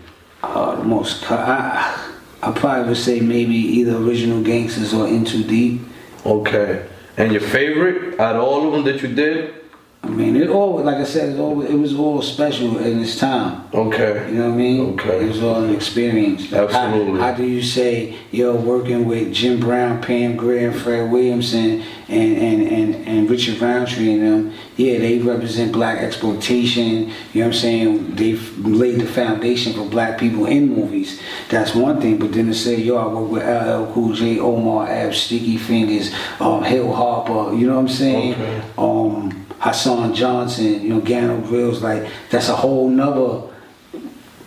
uh, 0.41 0.75
the 0.75 0.83
most 0.83 1.21
cut, 1.23 1.39
I, 1.39 2.18
I 2.41 2.51
probably 2.51 2.89
would 2.89 2.97
say 2.97 3.19
maybe 3.19 3.55
either 3.55 3.97
Original 3.97 4.41
Gangsters 4.41 4.93
or 4.93 5.07
In 5.07 5.25
Too 5.25 5.43
Deep. 5.43 5.81
Okay. 6.25 6.87
And 7.17 7.33
your 7.33 7.41
favorite 7.41 8.19
out 8.19 8.35
of 8.35 8.43
all 8.43 8.67
of 8.67 8.73
them 8.73 8.83
that 8.85 9.01
you 9.01 9.13
did? 9.13 9.53
I 10.01 10.07
mean, 10.11 10.37
it 10.37 10.49
all 10.49 10.79
like 10.81 10.95
I 10.95 11.03
said, 11.03 11.35
it, 11.35 11.39
all, 11.39 11.61
it 11.61 11.73
was 11.75 11.93
all 11.93 12.21
special 12.21 12.77
in 12.79 13.01
its 13.01 13.19
time. 13.19 13.67
Okay. 13.73 14.29
You 14.29 14.35
know 14.39 14.47
what 14.47 14.53
I 14.53 14.57
mean? 14.57 14.93
Okay. 14.99 15.25
It 15.25 15.27
was 15.27 15.43
all 15.43 15.61
an 15.63 15.75
experience. 15.75 16.51
Like, 16.51 16.71
how- 16.71 16.87
Absolutely. 16.87 17.19
How, 17.19 17.33
do 17.35 17.43
you 17.45 17.61
say, 17.61 18.15
yo, 18.31 18.55
working 18.55 19.05
with 19.05 19.33
Jim 19.33 19.59
Brown, 19.59 20.01
Pam 20.01 20.35
Grier, 20.37 20.69
and 20.69 20.79
Fred 20.79 21.11
Williamson, 21.11 21.83
and, 22.07 22.37
and, 22.37 22.67
and, 22.67 23.07
and 23.07 23.29
Richard 23.29 23.59
Roundtree 23.61 24.13
and 24.13 24.21
them, 24.23 24.53
yeah, 24.77 24.97
they 24.99 25.19
represent 25.19 25.73
black 25.73 25.99
exploitation. 25.99 27.09
You 27.33 27.41
know 27.41 27.41
what 27.41 27.45
I'm 27.47 27.53
saying? 27.53 28.15
They've 28.15 28.57
laid 28.65 29.01
the 29.01 29.05
foundation 29.05 29.73
for 29.73 29.85
black 29.85 30.17
people 30.17 30.45
in 30.45 30.69
movies. 30.73 31.21
That's 31.49 31.75
one 31.75 31.99
thing. 32.01 32.17
But 32.17 32.31
then 32.31 32.47
to 32.47 32.53
say, 32.53 32.77
yo, 32.77 32.95
I 32.97 33.05
work 33.13 33.29
with 33.31 33.43
LL 33.43 33.93
Cool 33.93 34.13
J, 34.13 34.39
Omar 34.39 34.87
Epps, 34.89 35.17
Sticky 35.23 35.57
Fingaz, 35.57 36.13
um, 36.41 36.63
Hill 36.63 36.91
Harper, 36.93 37.53
you 37.53 37.67
know 37.67 37.75
what 37.75 37.81
I'm 37.81 37.89
saying? 37.89 38.33
Okay. 38.33 38.63
Um, 38.77 39.45
Hassan 39.59 40.13
Johnson, 40.13 40.81
you 40.81 40.89
know, 40.89 41.01
Gano 41.01 41.39
Grills, 41.41 41.81
like, 41.81 42.07
that's 42.29 42.49
a 42.49 42.55
whole 42.55 42.89
nother 42.89 43.47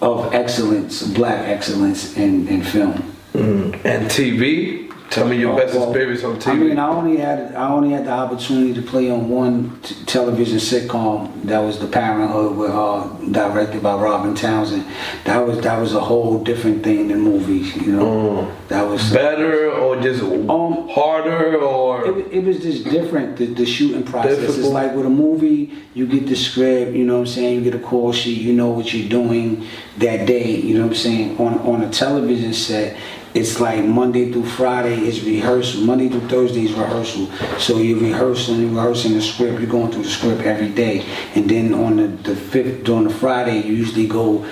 of 0.01 0.35
excellence, 0.35 1.03
black 1.03 1.49
excellence 1.49 2.17
in, 2.17 2.49
in 2.49 2.63
film. 2.63 3.15
Mm. 3.35 3.85
And 3.85 4.07
TV? 4.11 4.92
Tell 5.13 5.29
me 5.29 5.37
your 5.37 5.55
best 5.55 5.75
Well, 5.75 5.91
experience 5.91 6.25
on 6.25 6.37
TV. 6.41 6.51
I 6.51 6.55
mean, 6.55 6.79
I 6.79 6.89
only 6.89 7.17
had 7.19 7.55
I 7.55 7.69
only 7.71 7.91
had 7.91 8.07
the 8.07 8.13
opportunity 8.13 8.73
to 8.73 8.81
play 8.81 9.11
on 9.11 9.29
one 9.29 9.79
t- 9.83 9.95
television 10.07 10.57
sitcom 10.57 11.31
that 11.45 11.59
was 11.59 11.79
The 11.79 11.87
Parent 11.87 12.31
'Hood, 12.31 12.57
with 12.57 12.71
uh, 12.71 13.09
directed 13.31 13.83
by 13.83 13.95
Robin 13.95 14.35
Townsend. 14.35 14.85
That 15.25 15.47
was 15.47 15.61
that 15.61 15.79
was 15.79 15.93
a 15.95 16.01
whole 16.01 16.43
different 16.43 16.83
thing 16.83 17.09
than 17.09 17.21
movies, 17.21 17.77
you 17.77 17.93
know. 17.93 18.51
That 18.69 18.89
was 18.89 19.13
Better 19.13 19.71
or 19.71 20.01
just 20.01 20.23
Um, 20.23 20.89
harder 20.89 21.57
or 21.57 22.07
it, 22.09 22.33
it 22.39 22.45
was 22.45 22.61
just 22.61 22.85
different 22.85 23.37
the, 23.37 23.47
the 23.53 23.67
shooting 23.67 24.03
process 24.05 24.39
it's 24.39 24.47
Difficult. 24.57 24.73
like 24.73 24.95
with 24.97 25.05
a 25.07 25.11
movie 25.11 25.73
you 25.95 26.07
get 26.07 26.27
the 26.27 26.35
script 26.37 26.93
you 26.97 27.05
know 27.05 27.15
what 27.15 27.21
i'm 27.21 27.27
saying 27.27 27.53
you 27.57 27.61
get 27.71 27.75
a 27.75 27.85
call 27.91 28.13
sheet 28.13 28.41
you 28.41 28.53
know 28.55 28.71
what 28.71 28.93
you're 28.95 29.09
doing 29.09 29.67
that 29.99 30.27
day 30.27 30.51
you 30.57 30.75
know 30.75 30.83
what 30.87 30.93
i'm 30.97 31.03
saying 31.09 31.39
on 31.39 31.59
on 31.71 31.83
a 31.83 31.91
television 31.91 32.53
set 32.55 32.97
it's 33.35 33.61
like 33.61 33.85
Monday 33.85 34.31
through 34.31 34.45
Friday 34.45 35.07
is 35.07 35.23
rehearsal. 35.25 35.83
Monday 35.83 36.09
through 36.09 36.29
Thursday 36.29 36.65
is 36.65 36.73
rehearsal. 36.73 37.27
So 37.59 37.79
you're 37.79 37.99
rehearsing, 37.99 38.61
you're 38.61 38.71
rehearsing 38.71 39.15
the 39.15 39.23
script. 39.23 39.59
You're 39.61 39.71
going 39.71 39.91
through 39.91 40.03
the 40.03 40.09
script 40.11 40.43
every 40.43 40.69
day, 40.69 41.05
and 41.35 41.49
then 41.49 41.73
on 41.75 41.97
the, 41.97 42.09
the 42.09 42.37
fifth, 42.37 42.85
during 42.85 43.05
the 43.05 43.15
Friday, 43.15 43.61
you 43.63 43.73
usually 43.75 44.07
go 44.07 44.45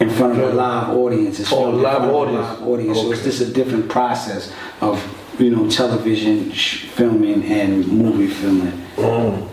in 0.00 0.10
front 0.10 0.32
of 0.38 0.38
a 0.40 0.54
live 0.54 0.90
audience. 0.96 1.40
It's 1.40 1.52
Oh, 1.52 1.70
live 1.70 2.02
a 2.04 2.12
audience. 2.12 2.60
live 2.60 2.68
audience. 2.68 2.98
So 2.98 3.12
it's 3.12 3.22
just 3.24 3.40
a 3.42 3.52
different 3.52 3.88
process 3.88 4.52
of 4.80 5.02
you 5.38 5.50
know 5.50 5.68
television 5.68 6.52
sh- 6.52 6.84
filming 6.86 7.44
and 7.44 7.86
movie 7.88 8.28
filming. 8.28 8.86
Oh. 8.96 9.50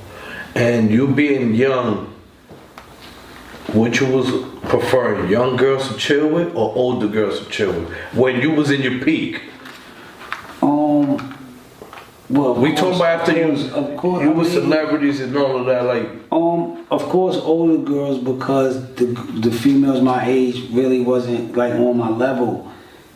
And 0.55 0.91
you 0.91 1.07
being 1.07 1.55
young, 1.55 2.12
what 3.73 3.99
you 3.99 4.07
was 4.07 4.29
preferring, 4.63 5.29
young 5.29 5.55
girls 5.57 5.87
to 5.89 5.97
chill 5.97 6.27
with 6.27 6.55
or 6.55 6.73
older 6.75 7.07
girls 7.07 7.39
to 7.39 7.45
chill 7.49 7.71
with? 7.73 7.89
When 8.13 8.39
you 8.41 8.51
was 8.51 8.71
in 8.71 8.81
your 8.81 8.99
peak, 9.03 9.41
Um. 10.61 11.29
Well, 12.29 12.55
we 12.55 12.69
course- 12.69 12.79
talking 12.79 12.95
about 12.95 13.19
after 13.19 13.31
you, 13.37 13.47
course, 13.47 13.71
of 13.73 13.97
course, 13.97 14.23
you 14.23 14.31
I 14.31 14.33
was 14.33 14.47
mean- 14.49 14.61
celebrities 14.63 15.19
and 15.19 15.35
all 15.37 15.57
of 15.59 15.65
that, 15.67 15.85
like 15.85 16.09
Um, 16.31 16.77
of 16.89 17.03
course, 17.09 17.35
older 17.37 17.77
girls 17.77 18.17
because 18.19 18.73
the 18.95 19.05
the 19.45 19.51
females 19.51 20.01
my 20.01 20.25
age 20.25 20.57
really 20.71 21.01
wasn't 21.01 21.55
like 21.55 21.73
on 21.73 21.97
my 21.97 22.09
level. 22.09 22.67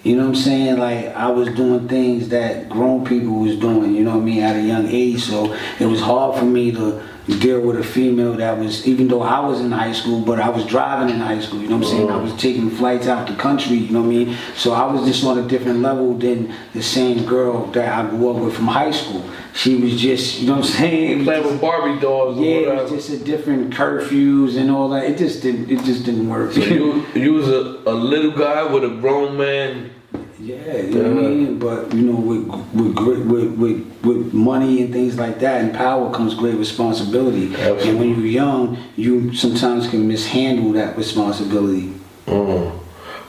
You 0.03 0.15
know 0.17 0.23
what 0.23 0.29
I'm 0.29 0.35
saying? 0.35 0.77
Like 0.77 1.15
I 1.15 1.29
was 1.31 1.47
doing 1.49 1.87
things 1.87 2.29
that 2.29 2.69
grown 2.69 3.05
people 3.05 3.33
was 3.39 3.55
doing. 3.55 3.95
You 3.95 4.03
know 4.03 4.11
what 4.17 4.21
I 4.21 4.25
mean? 4.25 4.43
At 4.43 4.55
a 4.57 4.61
young 4.61 4.87
age, 4.87 5.21
so 5.23 5.53
it 5.79 5.85
was 5.85 6.01
hard 6.01 6.37
for 6.37 6.45
me 6.45 6.71
to 6.73 7.01
deal 7.27 7.59
with 7.59 7.77
a 7.77 7.83
female 7.83 8.33
that 8.33 8.57
was 8.57 8.87
even 8.87 9.07
though 9.07 9.21
I 9.21 9.45
was 9.45 9.59
in 9.59 9.71
high 9.71 9.91
school, 9.91 10.21
but 10.21 10.39
I 10.39 10.49
was 10.49 10.65
driving 10.65 11.13
in 11.13 11.19
high 11.19 11.39
school. 11.41 11.61
You 11.61 11.67
know 11.67 11.77
what 11.77 11.85
I'm 11.85 11.91
saying? 11.91 12.09
I 12.09 12.17
was 12.17 12.33
taking 12.35 12.69
flights 12.69 13.07
out 13.07 13.27
the 13.27 13.35
country. 13.35 13.75
You 13.75 13.91
know 13.91 14.01
what 14.01 14.07
I 14.07 14.25
mean? 14.25 14.37
So 14.55 14.71
I 14.71 14.91
was 14.91 15.05
just 15.05 15.23
on 15.25 15.37
a 15.37 15.47
different 15.47 15.79
level 15.79 16.17
than 16.17 16.53
the 16.73 16.81
same 16.81 17.25
girl 17.25 17.65
that 17.71 17.87
I 17.87 18.09
grew 18.09 18.31
up 18.31 18.43
with 18.43 18.55
from 18.55 18.67
high 18.67 18.91
school. 18.91 19.29
She 19.53 19.75
was 19.75 19.99
just, 19.99 20.39
you 20.39 20.47
know 20.47 20.57
what 20.57 20.65
I'm 20.65 20.71
saying? 20.71 21.23
Playing 21.23 21.43
with 21.43 21.59
Barbie 21.59 21.99
dolls 21.99 22.37
or 22.37 22.43
yeah, 22.43 22.49
it 22.49 22.59
was 22.59 22.67
whatever. 22.67 22.95
just 22.95 23.09
a 23.09 23.17
different 23.17 23.73
curfews 23.73 24.55
and 24.55 24.71
all 24.71 24.89
that. 24.89 25.03
It 25.05 25.17
just 25.17 25.41
didn't. 25.41 25.69
It 25.69 25.83
just 25.83 26.05
didn't 26.05 26.29
work. 26.29 26.53
So 26.53 26.61
you 26.61 27.05
you 27.13 27.33
was 27.33 27.49
a, 27.49 27.81
a 27.85 27.93
little 27.93 28.31
guy 28.31 28.63
with 28.63 28.83
a 28.83 28.89
grown 28.89 29.37
man. 29.37 29.91
Yeah, 30.39 30.77
you 30.77 30.91
know 30.91 31.15
what 31.15 31.25
I 31.25 31.27
mean. 31.27 31.59
But 31.59 31.93
you 31.93 32.01
know, 32.03 32.19
with 32.19 32.47
with 32.73 32.95
great 32.95 33.25
with, 33.25 33.53
with 33.57 33.97
with 34.03 34.33
money 34.33 34.81
and 34.81 34.93
things 34.93 35.17
like 35.17 35.39
that 35.39 35.61
and 35.61 35.73
power 35.73 36.13
comes 36.13 36.33
great 36.35 36.55
responsibility. 36.55 37.53
Absolutely. 37.55 37.89
And 37.89 37.99
when 37.99 38.09
you're 38.09 38.25
young, 38.25 38.77
you 38.95 39.33
sometimes 39.33 39.87
can 39.87 40.07
mishandle 40.07 40.73
that 40.73 40.97
responsibility. 40.97 41.93
Mm. 42.27 42.71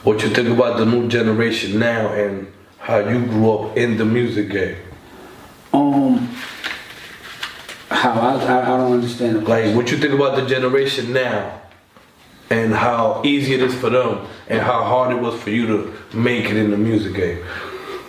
What 0.03 0.21
you 0.23 0.29
think 0.29 0.49
about 0.49 0.77
the 0.77 0.85
new 0.85 1.07
generation 1.07 1.79
now 1.79 2.13
and 2.13 2.51
how 2.77 2.99
you 2.99 3.25
grew 3.25 3.51
up 3.51 3.77
in 3.77 3.97
the 3.97 4.05
music 4.05 4.49
game? 4.49 4.77
Um, 5.73 6.29
how 7.89 8.11
I 8.11 8.35
I, 8.35 8.73
I 8.73 8.77
don't 8.77 8.93
understand 8.93 9.35
the 9.35 9.41
Like, 9.41 9.75
what 9.75 9.91
you 9.91 9.97
think 9.97 10.13
about 10.13 10.35
the 10.35 10.45
generation 10.45 11.11
now, 11.11 11.61
and 12.49 12.73
how 12.73 13.21
easy 13.25 13.53
it 13.53 13.61
is 13.61 13.75
for 13.75 13.89
them, 13.89 14.25
and 14.49 14.59
how 14.61 14.83
hard 14.83 15.15
it 15.15 15.21
was 15.21 15.39
for 15.41 15.51
you 15.51 15.67
to 15.67 16.17
make 16.17 16.45
it 16.45 16.57
in 16.57 16.71
the 16.71 16.77
music 16.77 17.13
game? 17.13 17.45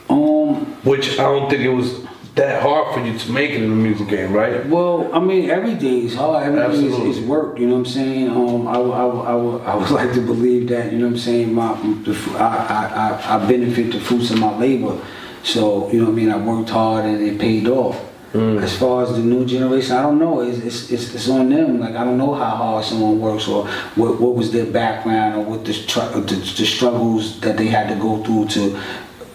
Um, 0.09 0.65
Which 0.83 1.19
I 1.19 1.25
don't 1.25 1.49
think 1.49 1.63
it 1.63 1.69
was 1.69 2.05
that 2.35 2.63
hard 2.63 2.95
for 2.95 3.01
you 3.05 3.19
to 3.19 3.33
make 3.33 3.51
it 3.51 3.63
in 3.63 3.71
the 3.71 3.77
music 3.77 4.09
game, 4.09 4.33
right? 4.33 4.65
Well, 4.67 5.13
I 5.13 5.19
mean, 5.19 5.51
every 5.51 5.75
day 5.75 6.05
is 6.05 6.15
hard. 6.15 6.47
Every 6.47 6.81
day 6.81 6.87
is, 6.87 7.19
is 7.19 7.25
work. 7.27 7.59
You 7.59 7.67
know 7.67 7.75
what 7.75 7.81
I'm 7.81 7.87
saying? 7.87 8.31
Um, 8.31 8.67
I, 8.67 8.75
I, 8.75 9.07
I, 9.33 9.35
would, 9.35 9.63
I 9.63 9.75
would 9.75 9.91
like 10.01 10.13
to 10.15 10.21
believe 10.21 10.69
that. 10.69 10.93
You 10.93 10.99
know 10.99 11.07
what 11.07 11.13
I'm 11.13 11.19
saying? 11.19 11.53
My, 11.53 11.75
the, 12.05 12.17
I, 12.39 12.47
I, 12.47 13.37
I, 13.37 13.37
I 13.37 13.47
benefit 13.47 13.93
the 13.93 14.01
fruits 14.01 14.31
of 14.31 14.39
my 14.39 14.57
labor. 14.59 15.01
So 15.43 15.91
you 15.91 16.01
know 16.01 16.07
what 16.07 16.13
I 16.13 16.15
mean? 16.15 16.31
I 16.31 16.37
worked 16.37 16.71
hard 16.71 17.05
and 17.05 17.23
it 17.23 17.39
paid 17.39 17.67
off. 17.67 18.10
Mm. 18.33 18.63
As 18.63 18.79
far 18.79 19.03
as 19.03 19.13
the 19.13 19.19
new 19.19 19.45
generation, 19.45 19.97
I 19.97 20.03
don't 20.03 20.19
know. 20.19 20.41
It's, 20.41 20.59
it's, 20.59 20.91
it's, 20.91 21.15
it's 21.15 21.29
on 21.29 21.49
them. 21.49 21.81
Like 21.81 21.97
I 21.97 22.05
don't 22.05 22.17
know 22.17 22.33
how 22.33 22.51
hard 22.51 22.85
someone 22.85 23.21
works 23.21 23.49
or 23.49 23.67
what, 23.97 24.21
what 24.21 24.35
was 24.37 24.53
their 24.53 24.67
background 24.67 25.35
or 25.35 25.45
what 25.45 25.65
the, 25.65 25.73
the 25.73 26.37
the 26.37 26.67
struggles 26.67 27.41
that 27.41 27.57
they 27.57 27.67
had 27.67 27.89
to 27.89 27.97
go 27.97 28.23
through 28.23 28.47
to 28.49 28.81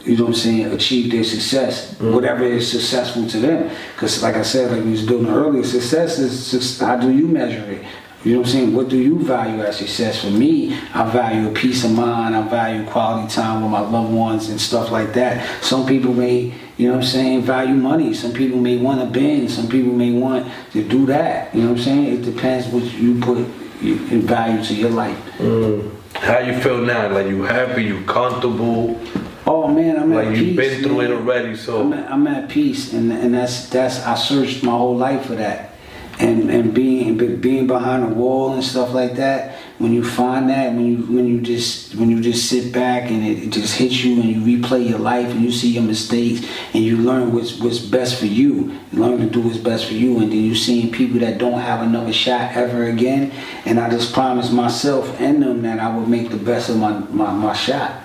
you 0.06 0.16
know 0.16 0.25
what 0.25 0.30
I'm 0.30 0.36
saying, 0.36 0.66
achieve 0.68 1.12
their 1.12 1.24
success, 1.24 1.96
mm. 1.96 2.14
whatever 2.14 2.44
is 2.44 2.72
successful 2.72 3.28
to 3.28 3.40
them. 3.40 3.75
Because, 3.96 4.22
like 4.22 4.36
I 4.36 4.44
said, 4.44 4.72
like 4.72 4.84
we 4.84 4.92
was 4.92 5.06
doing 5.06 5.28
earlier, 5.28 5.64
success 5.64 6.20
is 6.20 6.52
just 6.52 6.80
how 6.80 6.96
do 6.96 7.12
you 7.12 7.28
measure 7.28 7.64
it? 7.72 7.84
You 8.24 8.34
know 8.34 8.40
what 8.40 8.48
I'm 8.48 8.54
saying? 8.54 8.74
What 8.74 8.90
do 8.90 8.98
you 8.98 9.20
value 9.20 9.62
as 9.62 9.78
success? 9.78 10.22
For 10.22 10.32
me, 10.32 10.75
I 10.96 11.10
value 11.12 11.48
a 11.48 11.54
peace 11.54 11.84
of 11.84 11.92
mind. 11.92 12.36
I 12.36 12.48
value 12.48 12.84
quality 12.88 13.32
time 13.32 13.62
with 13.62 13.72
my 13.72 13.82
loved 13.82 14.14
ones 14.14 14.50
and 14.50 14.60
stuff 14.60 14.92
like 14.92 15.14
that. 15.14 15.64
Some 15.64 15.86
people 15.86 16.12
may, 16.12 16.54
you 16.77 16.88
know 16.88 16.96
what 16.96 17.03
I'm 17.03 17.10
saying, 17.10 17.41
value 17.44 17.74
money. 17.75 18.13
Some 18.13 18.34
people 18.34 18.60
may 18.60 18.77
want 18.77 19.00
to 19.01 19.05
bend. 19.08 19.50
Some 19.51 19.67
people 19.70 19.94
may 19.94 20.12
want 20.12 20.51
to 20.74 20.84
do 20.84 21.05
that. 21.08 21.53
You 21.55 21.62
know 21.62 21.70
what 21.72 21.77
I'm 21.79 21.84
saying? 21.84 22.05
It 22.13 22.22
depends 22.24 22.67
what 22.67 22.84
you 22.84 23.20
put 23.20 23.38
in 23.82 24.22
value 24.22 24.63
to 24.65 24.74
your 24.75 24.89
life. 24.89 25.17
Mm. 25.38 25.91
How 26.15 26.39
you 26.39 26.53
feel 26.60 26.82
now? 26.82 27.10
Like 27.10 27.27
you 27.27 27.44
happy? 27.44 27.84
You 27.84 28.03
comfortable? 28.05 29.00
Oh 29.48 29.67
man, 29.67 29.98
I'm 30.00 30.12
at 30.13 30.25
Like 30.25 30.29
peace. 30.36 30.39
you've 30.41 30.55
been 30.58 30.84
through 30.84 30.98
man. 30.98 31.12
it 31.12 31.15
already, 31.15 31.55
so 31.55 31.82
I'm 31.82 31.94
at, 31.94 32.12
I'm 32.12 32.27
at 32.27 32.50
peace, 32.50 32.94
and 32.94 33.12
and 33.12 33.34
that's 33.34 33.70
that's 33.70 34.03
I 34.03 34.15
searched 34.15 34.63
my 34.63 34.72
whole 34.72 34.98
life 34.98 35.25
for 35.27 35.36
that, 35.36 35.72
and 36.20 36.50
and 36.50 36.74
being 36.74 37.17
being 37.41 37.67
behind 37.67 38.03
a 38.03 38.08
wall 38.08 38.53
and 38.53 38.63
stuff 38.63 38.94
like 38.94 39.13
that. 39.17 39.60
When 39.77 39.94
you 39.94 40.05
find 40.05 40.50
that, 40.50 40.74
when 40.74 40.86
you 40.86 40.98
when 41.13 41.27
you 41.27 41.41
just 41.41 41.96
when 41.96 42.10
you 42.10 42.22
just 42.22 42.50
sit 42.50 42.72
back 42.72 43.12
and 43.12 43.25
it, 43.25 43.44
it 43.44 43.50
just 43.50 43.75
hits 43.75 44.03
you, 44.05 44.22
and 44.22 44.29
you 44.29 44.60
replay 44.60 44.89
your 44.89 45.00
life, 45.00 45.29
and 45.32 45.41
you 45.41 45.51
see 45.51 45.72
your 45.72 45.84
mistakes, 45.84 46.48
and 46.74 46.82
you 46.82 46.96
learn 46.98 47.34
what's 47.34 47.60
what's 47.60 47.79
best 47.79 48.17
for 48.17 48.25
you. 48.25 48.79
Learn 48.94 49.20
to 49.20 49.25
do 49.25 49.41
what's 49.41 49.58
best 49.58 49.88
for 49.88 49.94
you, 49.94 50.20
and 50.20 50.32
then 50.32 50.39
you 50.39 50.55
seeing 50.55 50.91
people 50.91 51.20
that 51.20 51.39
don't 51.39 51.60
have 51.60 51.82
another 51.82 52.13
shot 52.13 52.55
ever 52.55 52.86
again. 52.86 53.34
And 53.65 53.77
I 53.77 53.89
just 53.89 54.13
promised 54.13 54.53
myself 54.53 55.20
and 55.20 55.44
them 55.44 55.62
that 55.63 55.79
I 55.79 55.94
would 55.96 56.08
make 56.08 56.29
the 56.29 56.38
best 56.38 56.70
of 56.70 56.77
my 56.77 57.00
my, 57.10 57.34
my 57.34 57.53
shot. 57.53 58.01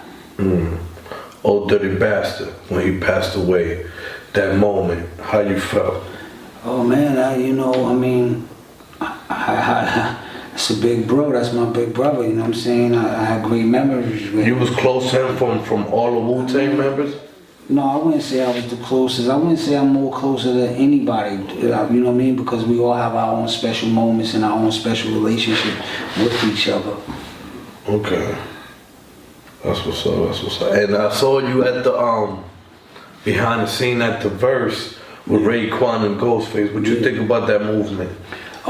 old 1.45 1.69
dirty 1.69 1.97
bastard 1.97 2.49
when 2.69 2.85
he 2.85 2.99
passed 2.99 3.37
away. 3.37 3.87
That 4.33 4.57
moment, 4.59 5.09
how 5.21 5.41
you 5.41 5.59
felt? 5.59 6.05
Oh 6.63 6.85
man, 6.85 7.17
I, 7.17 7.37
you 7.37 7.53
know, 7.53 7.87
I 7.87 7.95
mean, 7.95 8.49
it's 10.61 10.69
a 10.79 10.81
big 10.81 11.09
bro. 11.09 11.33
That's 11.33 11.55
my 11.55 11.65
big 11.71 11.95
brother. 11.95 12.23
You 12.23 12.35
know 12.35 12.43
what 12.43 12.49
I'm 12.49 12.55
saying? 12.55 12.95
I, 12.95 13.23
I 13.23 13.25
had 13.25 13.45
great 13.45 13.65
memories 13.65 14.31
with 14.31 14.47
You 14.47 14.57
was 14.57 14.69
close 14.71 15.11
to 15.11 15.27
him 15.29 15.37
from 15.37 15.65
from 15.65 15.87
all 15.87 16.13
the 16.13 16.21
Wu 16.21 16.47
Tang 16.47 16.77
members. 16.77 17.15
No, 17.71 17.83
I 17.83 17.97
wouldn't 17.97 18.23
say 18.23 18.45
I 18.45 18.53
was 18.55 18.69
the 18.69 18.77
closest. 18.85 19.31
I 19.31 19.37
wouldn't 19.37 19.59
say 19.59 19.77
I'm 19.77 19.89
more 19.89 20.13
closer 20.13 20.53
to 20.53 20.69
anybody. 20.71 21.37
You 21.55 21.69
know 21.71 21.83
what 21.87 22.09
I 22.09 22.13
mean? 22.13 22.37
Because 22.37 22.65
we 22.65 22.79
all 22.79 22.93
have 22.95 23.15
our 23.15 23.33
own 23.37 23.49
special 23.49 23.89
moments 23.89 24.35
and 24.35 24.45
our 24.45 24.59
own 24.59 24.71
special 24.73 25.13
relationship 25.13 25.75
with 26.19 26.45
each 26.45 26.69
other. 26.69 26.97
Okay. 27.89 28.37
That's 29.65 29.87
what's 29.87 30.05
up. 30.05 30.27
That's 30.27 30.43
what's 30.43 30.61
up. 30.61 30.73
And 30.75 30.95
I 30.97 31.11
saw 31.11 31.39
you 31.39 31.65
at 31.65 31.85
the 31.85 31.97
um 31.97 32.45
behind 33.25 33.63
the 33.63 33.67
scene 33.67 34.03
at 34.03 34.21
the 34.21 34.29
verse 34.29 34.99
with 35.27 35.43
Raekwon 35.43 36.05
and 36.05 36.21
Ghostface. 36.21 36.75
What 36.75 36.85
you 36.85 36.97
Yeah. 36.97 37.03
think 37.03 37.19
about 37.21 37.47
that 37.47 37.63
movement? 37.65 38.11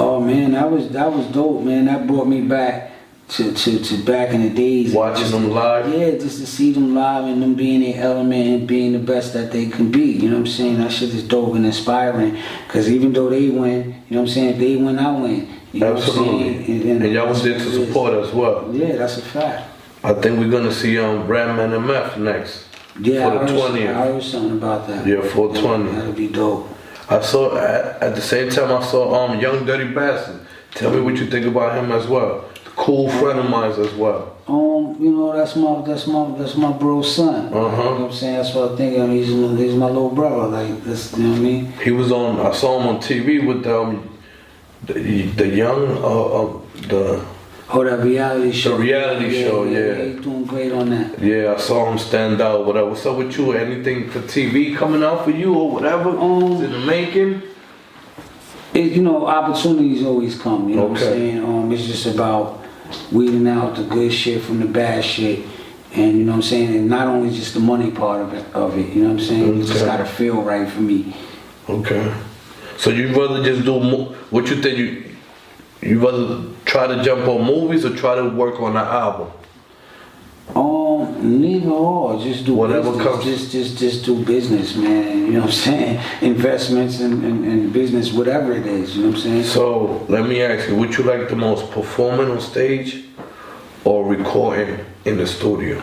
Oh 0.00 0.20
man, 0.20 0.52
that 0.52 0.70
was 0.70 0.88
that 0.90 1.12
was 1.12 1.26
dope, 1.26 1.62
man. 1.62 1.84
That 1.84 2.06
brought 2.06 2.26
me 2.26 2.40
back 2.40 2.92
to, 3.28 3.52
to, 3.52 3.78
to 3.78 4.04
back 4.04 4.30
in 4.30 4.42
the 4.42 4.50
days. 4.50 4.92
Watching 4.92 5.20
Just- 5.20 5.32
them 5.32 5.50
live? 5.50 5.92
Yeah, 5.92 6.10
just 6.12 6.40
to 6.40 6.46
see 6.46 6.72
them 6.72 6.94
live 6.94 7.24
and 7.26 7.42
them 7.42 7.54
being 7.54 7.80
their 7.80 8.02
element 8.02 8.46
and 8.48 8.66
being 8.66 8.92
the 8.92 8.98
best 8.98 9.34
that 9.34 9.52
they 9.52 9.66
can 9.66 9.90
be. 9.90 10.04
You 10.04 10.30
know 10.30 10.36
what 10.38 10.40
I'm 10.40 10.46
saying? 10.46 10.78
That 10.78 10.90
shit 10.90 11.10
is 11.14 11.22
dope 11.22 11.54
and 11.54 11.64
inspiring. 11.66 12.38
Cause 12.68 12.88
even 12.88 13.12
though 13.12 13.28
they 13.28 13.50
win, 13.50 13.84
you 14.08 14.16
know 14.16 14.22
what 14.22 14.28
I'm 14.28 14.28
saying? 14.28 14.48
If 14.54 14.58
they 14.58 14.76
win, 14.76 14.98
I 14.98 15.12
win. 15.12 15.48
You 15.72 15.80
know 15.80 15.96
Absolutely. 15.96 16.32
what 16.32 16.56
I'm 16.56 16.66
saying? 16.66 17.02
And 17.02 17.12
y'all 17.12 17.28
was 17.28 17.42
there 17.44 17.58
to 17.58 17.86
support 17.86 18.14
as 18.14 18.32
well. 18.32 18.68
Yeah, 18.74 18.96
that's 18.96 19.18
a 19.18 19.22
fact. 19.22 19.68
I 20.02 20.14
think 20.14 20.38
we're 20.38 20.50
gonna 20.50 20.72
see 20.72 20.98
um 20.98 21.20
and 21.30 21.72
MF 21.72 22.16
next. 22.18 22.66
Yeah, 23.00 23.30
For 23.30 23.38
I 23.38 23.46
the 23.46 23.52
heard, 23.52 23.70
20th. 23.72 23.94
I 23.94 24.06
heard 24.06 24.22
something 24.22 24.52
about 24.58 24.88
that. 24.88 25.06
Yeah, 25.06 25.20
420. 25.22 25.92
That'll 25.92 26.12
be 26.12 26.28
dope. 26.28 26.68
I 27.10 27.20
saw 27.20 27.56
at, 27.58 28.02
at 28.02 28.14
the 28.14 28.20
same 28.20 28.50
time 28.50 28.70
I 28.70 28.82
saw 28.84 29.24
um 29.24 29.40
Young 29.40 29.66
Dirty 29.66 29.92
Bastard. 29.92 30.40
Tell 30.72 30.92
me 30.92 31.00
what 31.00 31.16
you 31.16 31.26
think 31.26 31.44
about 31.44 31.76
him 31.76 31.90
as 31.90 32.06
well. 32.06 32.44
Cool 32.76 33.10
friend 33.10 33.40
of 33.40 33.50
mine 33.50 33.72
as 33.72 33.92
well. 33.94 34.36
Um, 34.46 34.96
you 35.00 35.10
know, 35.10 35.36
that's 35.36 35.56
my 35.56 35.82
that's 35.82 36.06
my 36.06 36.38
that's 36.38 36.56
my 36.56 36.72
bro's 36.72 37.14
son. 37.14 37.52
Uh-huh. 37.52 37.58
You 37.58 37.58
know 37.60 37.90
what 37.92 38.00
I'm 38.02 38.12
saying? 38.12 38.36
That's 38.36 38.54
what 38.54 38.72
I 38.72 38.76
think. 38.76 38.98
I 38.98 39.06
mean, 39.06 39.16
he's 39.22 39.34
my, 39.34 39.56
he's 39.56 39.74
my 39.74 39.86
little 39.86 40.10
brother. 40.10 40.46
Like 40.46 40.84
that's 40.84 41.16
you 41.16 41.24
know 41.24 41.30
what 41.30 41.38
I 41.38 41.42
mean? 41.42 41.72
He 41.82 41.90
was 41.90 42.12
on. 42.12 42.40
I 42.40 42.52
saw 42.52 42.80
him 42.80 42.86
on 42.86 42.98
TV 42.98 43.44
with 43.44 43.66
um 43.66 44.08
the, 44.84 45.22
the 45.22 45.48
young 45.48 45.88
uh, 45.98 46.24
uh 46.24 46.60
the 46.88 47.26
Oh, 47.72 47.84
that 47.84 48.04
reality 48.04 48.50
show. 48.52 48.76
reality 48.76 49.42
show, 49.44 49.64
yeah. 49.64 49.94
He's 50.04 50.20
doing 50.22 50.44
great 50.44 50.72
on 50.72 50.90
that. 50.90 51.18
yeah. 51.20 51.54
I 51.56 51.60
saw 51.60 51.90
him 51.90 51.98
stand 51.98 52.40
out. 52.40 52.66
Whatever. 52.66 52.88
What's 52.90 53.06
up 53.06 53.16
with 53.16 53.36
you? 53.38 53.52
Anything 53.52 54.10
for 54.10 54.20
TV 54.20 54.76
coming 54.76 55.04
out 55.04 55.24
for 55.24 55.30
you 55.30 55.54
or 55.54 55.70
whatever? 55.70 56.10
Um, 56.10 56.52
It's 56.54 56.62
in 56.62 56.72
the 56.72 56.78
making. 56.80 57.42
It, 58.74 58.92
you 58.92 59.02
know, 59.02 59.26
opportunities 59.26 60.04
always 60.04 60.40
come. 60.40 60.68
You 60.68 60.76
know 60.76 60.86
what 60.86 60.98
I'm 60.98 61.04
saying? 61.04 61.44
Um, 61.44 61.72
it's 61.72 61.86
just 61.86 62.06
about 62.06 62.60
weeding 63.12 63.46
out 63.46 63.76
the 63.76 63.84
good 63.84 64.12
shit 64.12 64.42
from 64.42 64.58
the 64.60 64.66
bad 64.66 65.04
shit, 65.04 65.44
And 65.92 66.18
you 66.18 66.24
know 66.24 66.32
what 66.32 66.36
I'm 66.36 66.42
saying? 66.42 66.74
And 66.74 66.88
not 66.88 67.06
only 67.06 67.30
just 67.30 67.54
the 67.54 67.60
money 67.60 67.90
part 67.90 68.20
of 68.22 68.34
it, 68.34 68.44
of 68.54 68.76
it 68.78 68.88
you 68.94 69.02
know 69.02 69.10
what 69.12 69.20
I'm 69.20 69.26
saying? 69.26 69.56
You 69.58 69.62
just 69.64 69.84
gotta 69.84 70.04
feel 70.06 70.42
right 70.42 70.68
for 70.68 70.80
me. 70.80 71.14
Okay. 71.68 72.12
So 72.78 72.90
you'd 72.90 73.16
rather 73.16 73.44
just 73.44 73.64
do 73.64 73.78
mo- 73.78 74.14
what 74.30 74.48
you 74.50 74.60
think 74.62 74.78
you 74.78 75.04
you 75.82 75.98
rather 76.04 76.42
try 76.70 76.86
to 76.86 77.02
jump 77.02 77.26
on 77.26 77.44
movies 77.44 77.84
or 77.84 77.94
try 77.96 78.14
to 78.14 78.28
work 78.28 78.60
on 78.60 78.72
an 78.72 78.76
album? 78.76 79.28
Um, 80.54 81.40
neither 81.42 81.68
or. 81.70 82.20
Just 82.22 82.44
do 82.46 82.54
Whatever 82.54 82.92
business. 82.92 83.06
comes. 83.06 83.24
Just, 83.24 83.52
just, 83.52 83.78
just 83.78 84.04
do 84.04 84.24
business, 84.24 84.76
man. 84.76 85.26
You 85.26 85.32
know 85.32 85.40
what 85.40 85.46
I'm 85.46 85.52
saying? 85.52 86.00
Investments 86.22 87.00
and, 87.00 87.24
and, 87.24 87.44
and 87.44 87.72
business, 87.72 88.12
whatever 88.12 88.52
it 88.52 88.66
is. 88.66 88.96
You 88.96 89.02
know 89.02 89.08
what 89.08 89.16
I'm 89.16 89.22
saying? 89.22 89.42
So 89.44 90.06
let 90.08 90.26
me 90.26 90.42
ask 90.42 90.68
you, 90.68 90.76
would 90.76 90.96
you 90.96 91.04
like 91.04 91.28
the 91.28 91.36
most 91.36 91.70
performing 91.72 92.30
on 92.30 92.40
stage 92.40 93.04
or 93.84 94.04
recording 94.06 94.78
in 95.04 95.16
the 95.16 95.26
studio? 95.26 95.82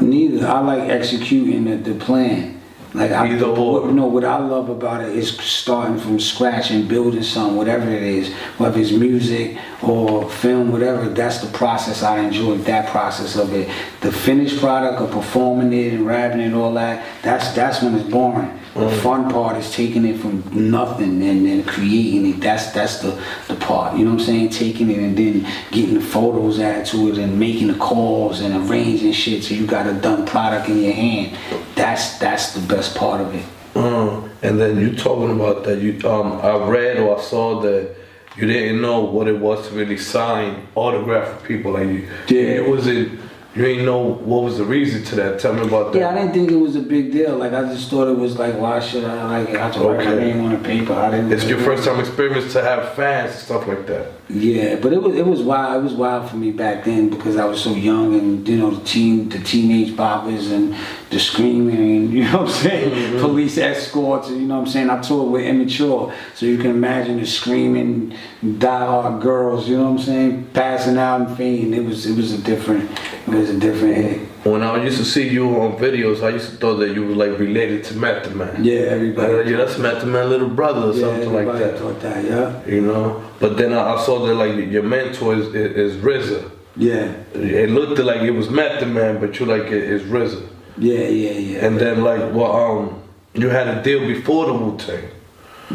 Neither. 0.00 0.46
I 0.46 0.60
like 0.60 0.88
executing 0.88 1.64
the, 1.64 1.76
the 1.76 1.98
plan. 2.04 2.53
Like 2.94 3.10
I, 3.10 3.32
Either 3.32 3.46
or. 3.46 3.82
What, 3.82 3.92
no, 3.92 4.06
what 4.06 4.24
I 4.24 4.38
love 4.38 4.68
about 4.68 5.02
it 5.02 5.16
is 5.16 5.36
starting 5.36 5.98
from 5.98 6.20
scratch 6.20 6.70
and 6.70 6.88
building 6.88 7.24
something, 7.24 7.56
whatever 7.56 7.90
it 7.90 8.02
is, 8.02 8.32
whether 8.56 8.80
it's 8.80 8.92
music 8.92 9.58
or 9.82 10.30
film, 10.30 10.70
whatever. 10.70 11.08
That's 11.08 11.38
the 11.38 11.48
process. 11.48 12.04
I 12.04 12.20
enjoy 12.20 12.58
that 12.58 12.88
process 12.90 13.36
of 13.36 13.52
it. 13.52 13.68
The 14.00 14.12
finished 14.12 14.60
product 14.60 15.00
of 15.00 15.10
performing 15.10 15.72
it 15.72 15.94
and 15.94 16.06
rapping 16.06 16.40
and 16.40 16.54
all 16.54 16.72
that. 16.74 17.04
That's 17.22 17.52
that's 17.52 17.82
when 17.82 17.94
it's 17.96 18.08
boring. 18.08 18.60
The 18.74 18.88
mm. 18.88 19.02
fun 19.02 19.30
part 19.30 19.56
is 19.56 19.72
taking 19.72 20.04
it 20.04 20.18
from 20.18 20.42
nothing 20.52 21.22
and 21.22 21.46
then 21.46 21.62
creating 21.64 22.26
it. 22.26 22.40
That's 22.40 22.72
that's 22.72 22.98
the 22.98 23.20
the 23.46 23.54
part. 23.54 23.96
You 23.96 24.04
know 24.04 24.12
what 24.12 24.20
I'm 24.20 24.26
saying? 24.26 24.48
Taking 24.50 24.90
it 24.90 24.98
and 24.98 25.16
then 25.16 25.46
getting 25.70 25.94
the 25.94 26.00
photos 26.00 26.58
added 26.58 26.86
to 26.86 27.08
it 27.10 27.18
and 27.18 27.38
making 27.38 27.68
the 27.68 27.78
calls 27.78 28.40
and 28.40 28.68
arranging 28.68 29.12
shit 29.12 29.44
so 29.44 29.54
you 29.54 29.66
got 29.66 29.86
a 29.86 29.94
done 29.94 30.26
product 30.26 30.68
in 30.68 30.82
your 30.82 30.92
hand. 30.92 31.36
That's 31.76 32.18
that's 32.18 32.54
the 32.54 32.66
best 32.66 32.83
part 32.88 33.20
of 33.20 33.34
it. 33.34 33.44
Uh, 33.74 34.28
and 34.42 34.60
then 34.60 34.78
you 34.78 34.94
talking 34.94 35.34
about 35.34 35.64
that 35.64 35.80
you 35.80 35.98
um 36.08 36.40
I 36.40 36.56
read 36.68 36.98
or 36.98 37.18
I 37.18 37.22
saw 37.22 37.60
that 37.62 37.96
you 38.36 38.46
didn't 38.46 38.80
know 38.80 39.00
what 39.00 39.28
it 39.28 39.38
was 39.38 39.68
to 39.68 39.74
really 39.74 39.96
sign 39.96 40.66
autograph 40.74 41.40
for 41.40 41.46
people 41.46 41.72
like 41.72 41.88
you. 41.88 42.08
Yeah. 42.28 42.62
It 42.62 42.68
was 42.68 42.86
it 42.86 43.10
you 43.54 43.62
didn't 43.62 43.84
know 43.84 44.00
what 44.00 44.42
was 44.42 44.58
the 44.58 44.64
reason 44.64 45.04
to 45.04 45.14
that. 45.14 45.38
Tell 45.38 45.52
me 45.52 45.62
about 45.62 45.92
that. 45.92 45.98
Yeah, 46.00 46.10
I 46.10 46.14
didn't 46.14 46.32
think 46.32 46.50
it 46.50 46.56
was 46.56 46.74
a 46.74 46.80
big 46.80 47.12
deal. 47.12 47.36
Like 47.36 47.52
I 47.52 47.62
just 47.72 47.88
thought 47.88 48.08
it 48.08 48.18
was 48.18 48.36
like, 48.36 48.54
why 48.56 48.80
should 48.80 49.04
I 49.04 49.42
like 49.42 49.48
have 49.50 49.74
to 49.74 49.80
write 49.80 50.04
my 50.04 50.14
name 50.16 50.44
on 50.44 50.52
a 50.56 50.58
paper? 50.58 50.92
I 50.92 51.12
didn't. 51.12 51.32
It's 51.32 51.44
your 51.44 51.60
first 51.60 51.84
time 51.84 52.00
experience 52.00 52.52
to 52.54 52.62
have 52.62 52.94
fans 52.94 53.30
and 53.30 53.40
stuff 53.40 53.68
like 53.68 53.86
that. 53.86 54.10
Yeah, 54.28 54.76
but 54.76 54.92
it 54.92 55.00
was 55.00 55.14
it 55.14 55.24
was 55.24 55.40
wild. 55.40 55.80
It 55.80 55.84
was 55.84 55.94
wild 55.94 56.30
for 56.30 56.36
me 56.36 56.50
back 56.50 56.84
then 56.84 57.10
because 57.10 57.36
I 57.36 57.44
was 57.44 57.62
so 57.62 57.72
young 57.74 58.18
and 58.18 58.48
you 58.48 58.56
know 58.56 58.70
the 58.70 58.84
teen 58.84 59.28
the 59.28 59.38
teenage 59.38 59.94
boppers 59.94 60.50
and 60.50 60.74
the 61.14 61.20
screaming 61.20 62.10
you 62.16 62.24
know 62.24 62.42
what 62.42 62.48
I'm 62.48 62.54
saying 62.54 62.90
mm-hmm. 62.90 63.20
police 63.20 63.56
escorts 63.58 64.28
you 64.30 64.40
know 64.40 64.56
what 64.56 64.66
I'm 64.66 64.72
saying 64.72 64.90
I 64.90 65.00
toured 65.00 65.32
with 65.32 65.44
immature 65.44 66.12
so 66.34 66.46
you 66.46 66.58
can 66.58 66.70
imagine 66.72 67.18
the 67.18 67.26
screaming 67.26 68.16
diehard 68.42 69.22
girls 69.22 69.68
you 69.68 69.78
know 69.78 69.84
what 69.84 70.00
I'm 70.00 70.06
saying 70.06 70.44
passing 70.52 70.98
out 70.98 71.20
and 71.20 71.36
fainting. 71.36 71.74
It 71.74 71.84
was 71.84 72.06
it 72.06 72.16
was 72.16 72.32
a 72.32 72.38
different 72.38 72.90
it 73.26 73.34
was 73.34 73.50
a 73.50 73.58
different 73.58 73.96
hit. 73.96 74.20
When 74.44 74.62
I 74.62 74.82
used 74.84 74.98
to 74.98 75.04
see 75.04 75.28
you 75.28 75.60
on 75.60 75.76
videos, 75.76 76.22
I 76.22 76.30
used 76.30 76.50
to 76.50 76.56
thought 76.56 76.76
that 76.76 76.94
you 76.94 77.06
were 77.06 77.14
like 77.14 77.38
related 77.38 77.84
to 77.84 77.94
Method 77.94 78.34
Man. 78.36 78.64
Yeah, 78.64 78.80
Like, 78.80 78.90
everybody. 78.90 79.50
yeah, 79.50 79.56
that's 79.56 79.78
Method 79.78 80.08
Man 80.08 80.28
little 80.28 80.48
brother 80.48 80.90
or 80.90 80.94
yeah, 80.94 81.00
something 81.00 81.32
like 81.32 81.46
that. 81.58 81.78
thought 81.78 82.00
that. 82.00 82.24
Yeah, 82.24 82.66
You 82.66 82.82
know, 82.82 83.22
but 83.40 83.56
then 83.56 83.72
I, 83.72 83.94
I 83.94 84.04
saw 84.04 84.24
that 84.26 84.34
like 84.34 84.70
your 84.70 84.82
mentor 84.82 85.34
is 85.34 85.46
is, 85.54 85.94
is 85.94 86.04
RZA. 86.04 86.50
yeah, 86.76 87.12
It 87.34 87.70
looked 87.70 87.98
like 87.98 88.22
it 88.22 88.32
was 88.32 88.50
Method 88.50 88.88
Man, 88.88 89.20
but 89.20 89.38
you 89.38 89.46
like 89.46 89.64
it 89.64 89.84
is 89.84 90.02
RZA. 90.02 90.48
Yeah, 90.78 91.00
yeah, 91.08 91.30
yeah. 91.32 91.66
And 91.66 91.78
then 91.78 92.02
like 92.02 92.20
well 92.34 92.52
um 92.56 93.02
you 93.34 93.48
had 93.48 93.66
a 93.68 93.82
deal 93.82 94.00
before 94.06 94.46
the 94.46 94.52
Wu 94.54 94.76
Tang. 94.78 95.08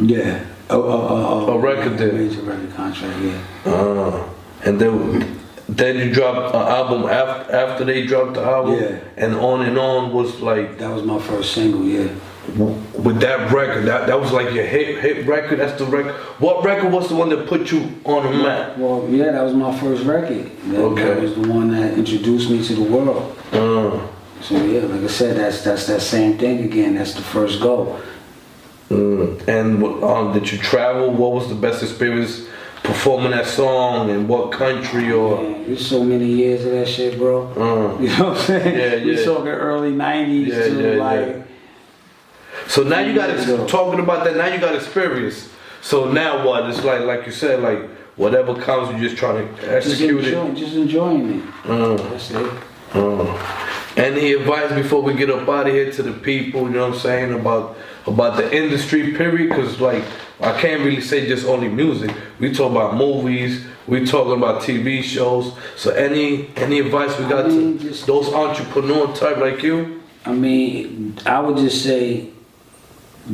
yeah. 0.08 0.46
Oh, 0.72 0.82
oh, 0.84 1.08
oh, 1.10 1.46
oh. 1.48 1.54
A 1.54 1.58
record 1.58 1.98
deal. 1.98 2.14
Major 2.14 2.42
record 2.42 2.74
contract. 2.76 3.20
Yeah. 3.24 3.72
Uh, 3.72 4.30
and 4.66 4.80
then 4.80 5.40
then 5.68 5.98
you 5.98 6.14
dropped 6.14 6.54
an 6.56 6.62
album 6.62 7.04
after 7.10 7.52
after 7.56 7.86
they 7.86 8.06
dropped 8.06 8.36
the 8.36 8.42
album. 8.44 8.76
Yeah. 8.80 9.00
And 9.18 9.36
on 9.36 9.62
and 9.64 9.78
on 9.78 10.14
was 10.14 10.40
like 10.42 10.78
That 10.78 10.92
was 10.94 11.04
my 11.04 11.20
first 11.20 11.54
single. 11.54 11.84
Yeah. 11.84 12.08
with 12.58 13.20
that 13.22 13.52
record. 13.52 13.86
That 13.86 14.08
that 14.08 14.20
was 14.20 14.32
like 14.32 14.54
your 14.54 14.66
hit 14.66 15.00
hit 15.00 15.26
record. 15.28 15.60
That's 15.60 15.78
the 15.80 15.86
record. 15.86 16.14
What 16.40 16.64
record 16.64 16.92
was 16.94 17.10
the 17.10 17.16
one 17.16 17.30
that 17.30 17.48
put 17.48 17.72
you 17.72 17.82
on 18.06 18.24
the 18.24 18.38
map? 18.44 18.78
Well, 18.78 19.08
yeah, 19.10 19.32
that 19.32 19.42
was 19.44 19.54
my 19.54 19.76
first 19.80 20.04
record. 20.06 20.52
That, 20.72 20.80
Okay. 20.82 21.04
that 21.04 21.22
was 21.22 21.34
the 21.36 21.48
one 21.52 21.72
that 21.72 21.98
introduced 21.98 22.50
me 22.50 22.64
to 22.64 22.74
the 22.76 22.84
world. 22.84 23.36
Uh, 23.52 24.00
So 24.42 24.56
yeah, 24.64 24.82
like 24.86 25.02
I 25.04 25.08
said, 25.08 25.38
that's 25.38 25.64
that's 25.64 25.86
that 25.88 26.02
same 26.02 26.38
thing 26.38 26.64
again. 26.64 26.96
That's 26.96 27.14
the 27.14 27.22
first 27.22 27.62
goal. 27.62 28.00
mm. 28.90 29.48
And 29.48 29.84
um, 30.04 30.34
did 30.34 30.52
you 30.52 30.58
travel? 30.58 31.12
What 31.12 31.34
was 31.34 31.50
the 31.50 31.56
best 31.56 31.84
experience 31.84 32.48
performing 32.84 33.32
that 33.32 33.46
song? 33.46 34.10
In 34.10 34.28
what 34.28 34.52
country 34.52 35.12
or? 35.12 35.42
Man, 35.44 35.66
there's 35.66 35.86
so 35.86 36.04
many 36.04 36.26
years 36.26 36.66
of 36.66 36.72
that 36.72 36.88
shit, 36.88 37.18
bro. 37.18 37.48
Uh, 37.52 38.00
You 38.02 38.08
know 38.18 38.30
what 38.30 38.38
I'm 38.40 38.46
saying? 38.46 38.78
Yeah, 38.78 38.96
yeah. 38.96 39.04
We 39.06 39.18
yeah. 39.20 39.26
talking 39.26 39.48
early 39.48 39.92
'90s 39.92 40.48
Yeah, 40.48 40.64
to 40.64 40.96
yeah, 40.96 41.04
like. 41.04 41.28
yeah. 41.36 41.44
So 42.68 42.84
now 42.84 43.00
you 43.00 43.14
got 43.16 43.68
talking 43.68 44.00
about 44.00 44.24
that. 44.26 44.36
Now 44.38 44.48
you 44.48 44.60
got 44.60 44.76
experience. 44.76 45.50
So 45.82 46.12
now 46.12 46.46
what? 46.46 46.70
It's 46.70 46.84
like 46.84 47.02
like 47.02 47.26
you 47.26 47.32
said, 47.32 47.62
like 47.62 47.80
whatever 48.16 48.56
comes, 48.56 48.90
you 48.94 49.08
just 49.08 49.18
trying 49.18 49.38
to 49.38 49.76
execute 49.76 49.84
Just, 49.84 49.92
execute 50.02 50.24
it. 50.26 50.34
enjoy, 50.34 50.60
just 50.60 50.76
enjoying 50.76 51.40
it. 51.40 51.70
Uh, 51.70 51.96
That's 52.10 52.32
it. 52.32 52.52
uh. 52.94 53.66
Any 54.00 54.32
advice 54.32 54.72
before 54.72 55.02
we 55.02 55.14
get 55.14 55.30
up 55.30 55.48
out 55.50 55.68
of 55.68 55.74
here 55.74 55.92
to 55.92 56.04
the 56.04 56.14
people? 56.14 56.62
You 56.64 56.70
know 56.70 56.88
what 56.88 56.96
I'm 56.96 57.00
saying 57.02 57.34
about 57.34 57.78
about 58.08 58.38
the 58.38 58.56
industry 58.56 59.12
period? 59.14 59.50
Because 59.50 59.82
like 59.82 60.04
I 60.40 60.58
can't 60.60 60.84
really 60.86 61.02
say 61.02 61.28
just 61.28 61.46
only 61.46 61.68
music. 61.68 62.16
We 62.40 62.54
talk 62.54 62.72
about 62.72 62.96
movies. 62.96 63.66
We 63.88 64.06
talking 64.06 64.38
about 64.38 64.62
TV 64.62 65.04
shows. 65.04 65.54
So 65.76 65.92
any 65.92 66.50
any 66.56 66.80
advice 66.80 67.18
we 67.20 67.26
got 67.28 67.46
I 67.46 67.48
mean, 67.50 67.78
to 67.80 67.90
just- 67.90 68.08
those 68.08 68.32
entrepreneur 68.34 69.14
type 69.14 69.38
like 69.38 69.62
you? 69.64 70.02
I 70.26 70.32
mean, 70.32 71.18
I 71.26 71.40
would 71.42 71.58
just 71.58 71.84
say, 71.84 72.30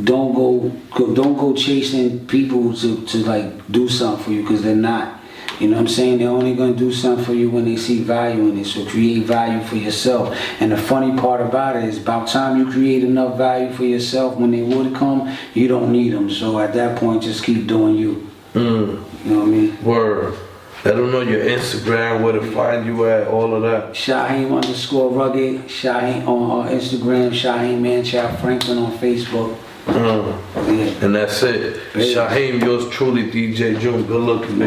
don't 0.03 0.33
go, 0.33 0.69
go 0.95 1.13
don't 1.13 1.37
go 1.37 1.53
chasing 1.53 2.25
people 2.25 2.73
to, 2.75 3.05
to 3.05 3.17
like 3.19 3.71
do 3.71 3.87
something 3.87 4.23
for 4.23 4.31
you 4.31 4.41
because 4.41 4.63
they're 4.63 4.75
not. 4.75 5.14
You 5.59 5.69
know 5.69 5.77
what 5.77 5.81
I'm 5.81 5.87
saying? 5.87 6.17
They're 6.19 6.29
only 6.29 6.53
gonna 6.53 6.73
do 6.73 6.91
something 6.91 7.23
for 7.23 7.33
you 7.33 7.49
when 7.49 7.65
they 7.65 7.77
see 7.77 8.01
value 8.01 8.47
in 8.49 8.57
it. 8.57 8.65
So 8.65 8.85
create 8.85 9.23
value 9.23 9.61
for 9.63 9.75
yourself. 9.75 10.37
And 10.59 10.71
the 10.71 10.77
funny 10.77 11.17
part 11.17 11.41
about 11.41 11.75
it 11.77 11.85
is, 11.85 11.97
about 11.97 12.27
time 12.27 12.57
you 12.59 12.69
create 12.71 13.03
enough 13.03 13.37
value 13.37 13.71
for 13.71 13.83
yourself, 13.85 14.35
when 14.35 14.51
they 14.51 14.61
would 14.61 14.93
come, 14.95 15.35
you 15.53 15.67
don't 15.67 15.91
need 15.91 16.09
them. 16.11 16.29
So 16.29 16.59
at 16.59 16.73
that 16.73 16.97
point, 16.99 17.23
just 17.23 17.43
keep 17.43 17.67
doing 17.67 17.95
you. 17.95 18.29
Mm. 18.53 19.03
You 19.25 19.31
know 19.31 19.39
what 19.39 19.47
I 19.47 19.51
mean? 19.51 19.83
Word. 19.83 20.37
Let 20.83 20.97
them 20.97 21.11
know 21.11 21.21
your 21.21 21.43
Instagram, 21.43 22.21
where 22.21 22.33
to 22.33 22.51
find 22.51 22.85
you 22.85 23.05
at, 23.07 23.27
all 23.27 23.55
of 23.55 23.63
that. 23.63 23.93
Shyheim 23.93 24.55
underscore 24.55 25.09
rugged. 25.11 25.61
Shyheim 25.67 26.27
on 26.27 26.67
uh, 26.67 26.69
Instagram. 26.69 27.31
Shyheim 27.31 27.81
Manchild 27.81 28.39
Franklin 28.39 28.77
on 28.77 28.91
Facebook. 28.99 29.57
Uh, 29.87 30.37
Yeah. 30.55 31.05
and 31.05 31.15
that's 31.15 31.41
it. 31.41 31.77
Shyheim, 31.93 32.61
yours 32.63 32.87
truly, 32.89 33.31
DJ 33.31 33.79
June. 33.79 34.05
Good 34.05 34.21
looking, 34.21 34.59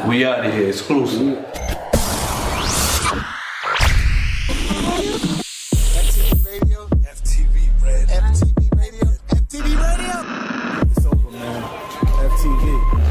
man. 0.00 0.08
We 0.08 0.24
out 0.24 0.44
of 0.44 0.52
here, 0.52 0.68
exclusive. 0.68 1.38
FTV 6.00 6.46
Radio. 6.46 6.86
FTV 6.88 8.70
Radio. 8.76 9.06
FTV 9.28 9.68
Radio. 9.80 10.16
It's 10.90 11.06
over, 11.06 11.30
man. 11.30 11.62
FTV. 12.30 12.64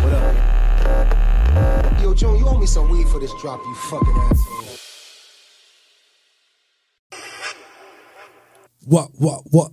What? 0.04 2.02
Yo, 2.02 2.14
Joan, 2.14 2.40
you 2.40 2.48
owe 2.48 2.58
me 2.58 2.66
some 2.66 2.90
weed 2.90 3.08
for 3.08 3.20
this 3.20 3.34
drop, 3.42 3.60
you 3.60 3.76
fucking 3.76 4.16
asshole. 4.16 4.66
What, 8.86 9.10
what, 9.20 9.44
what? 9.52 9.72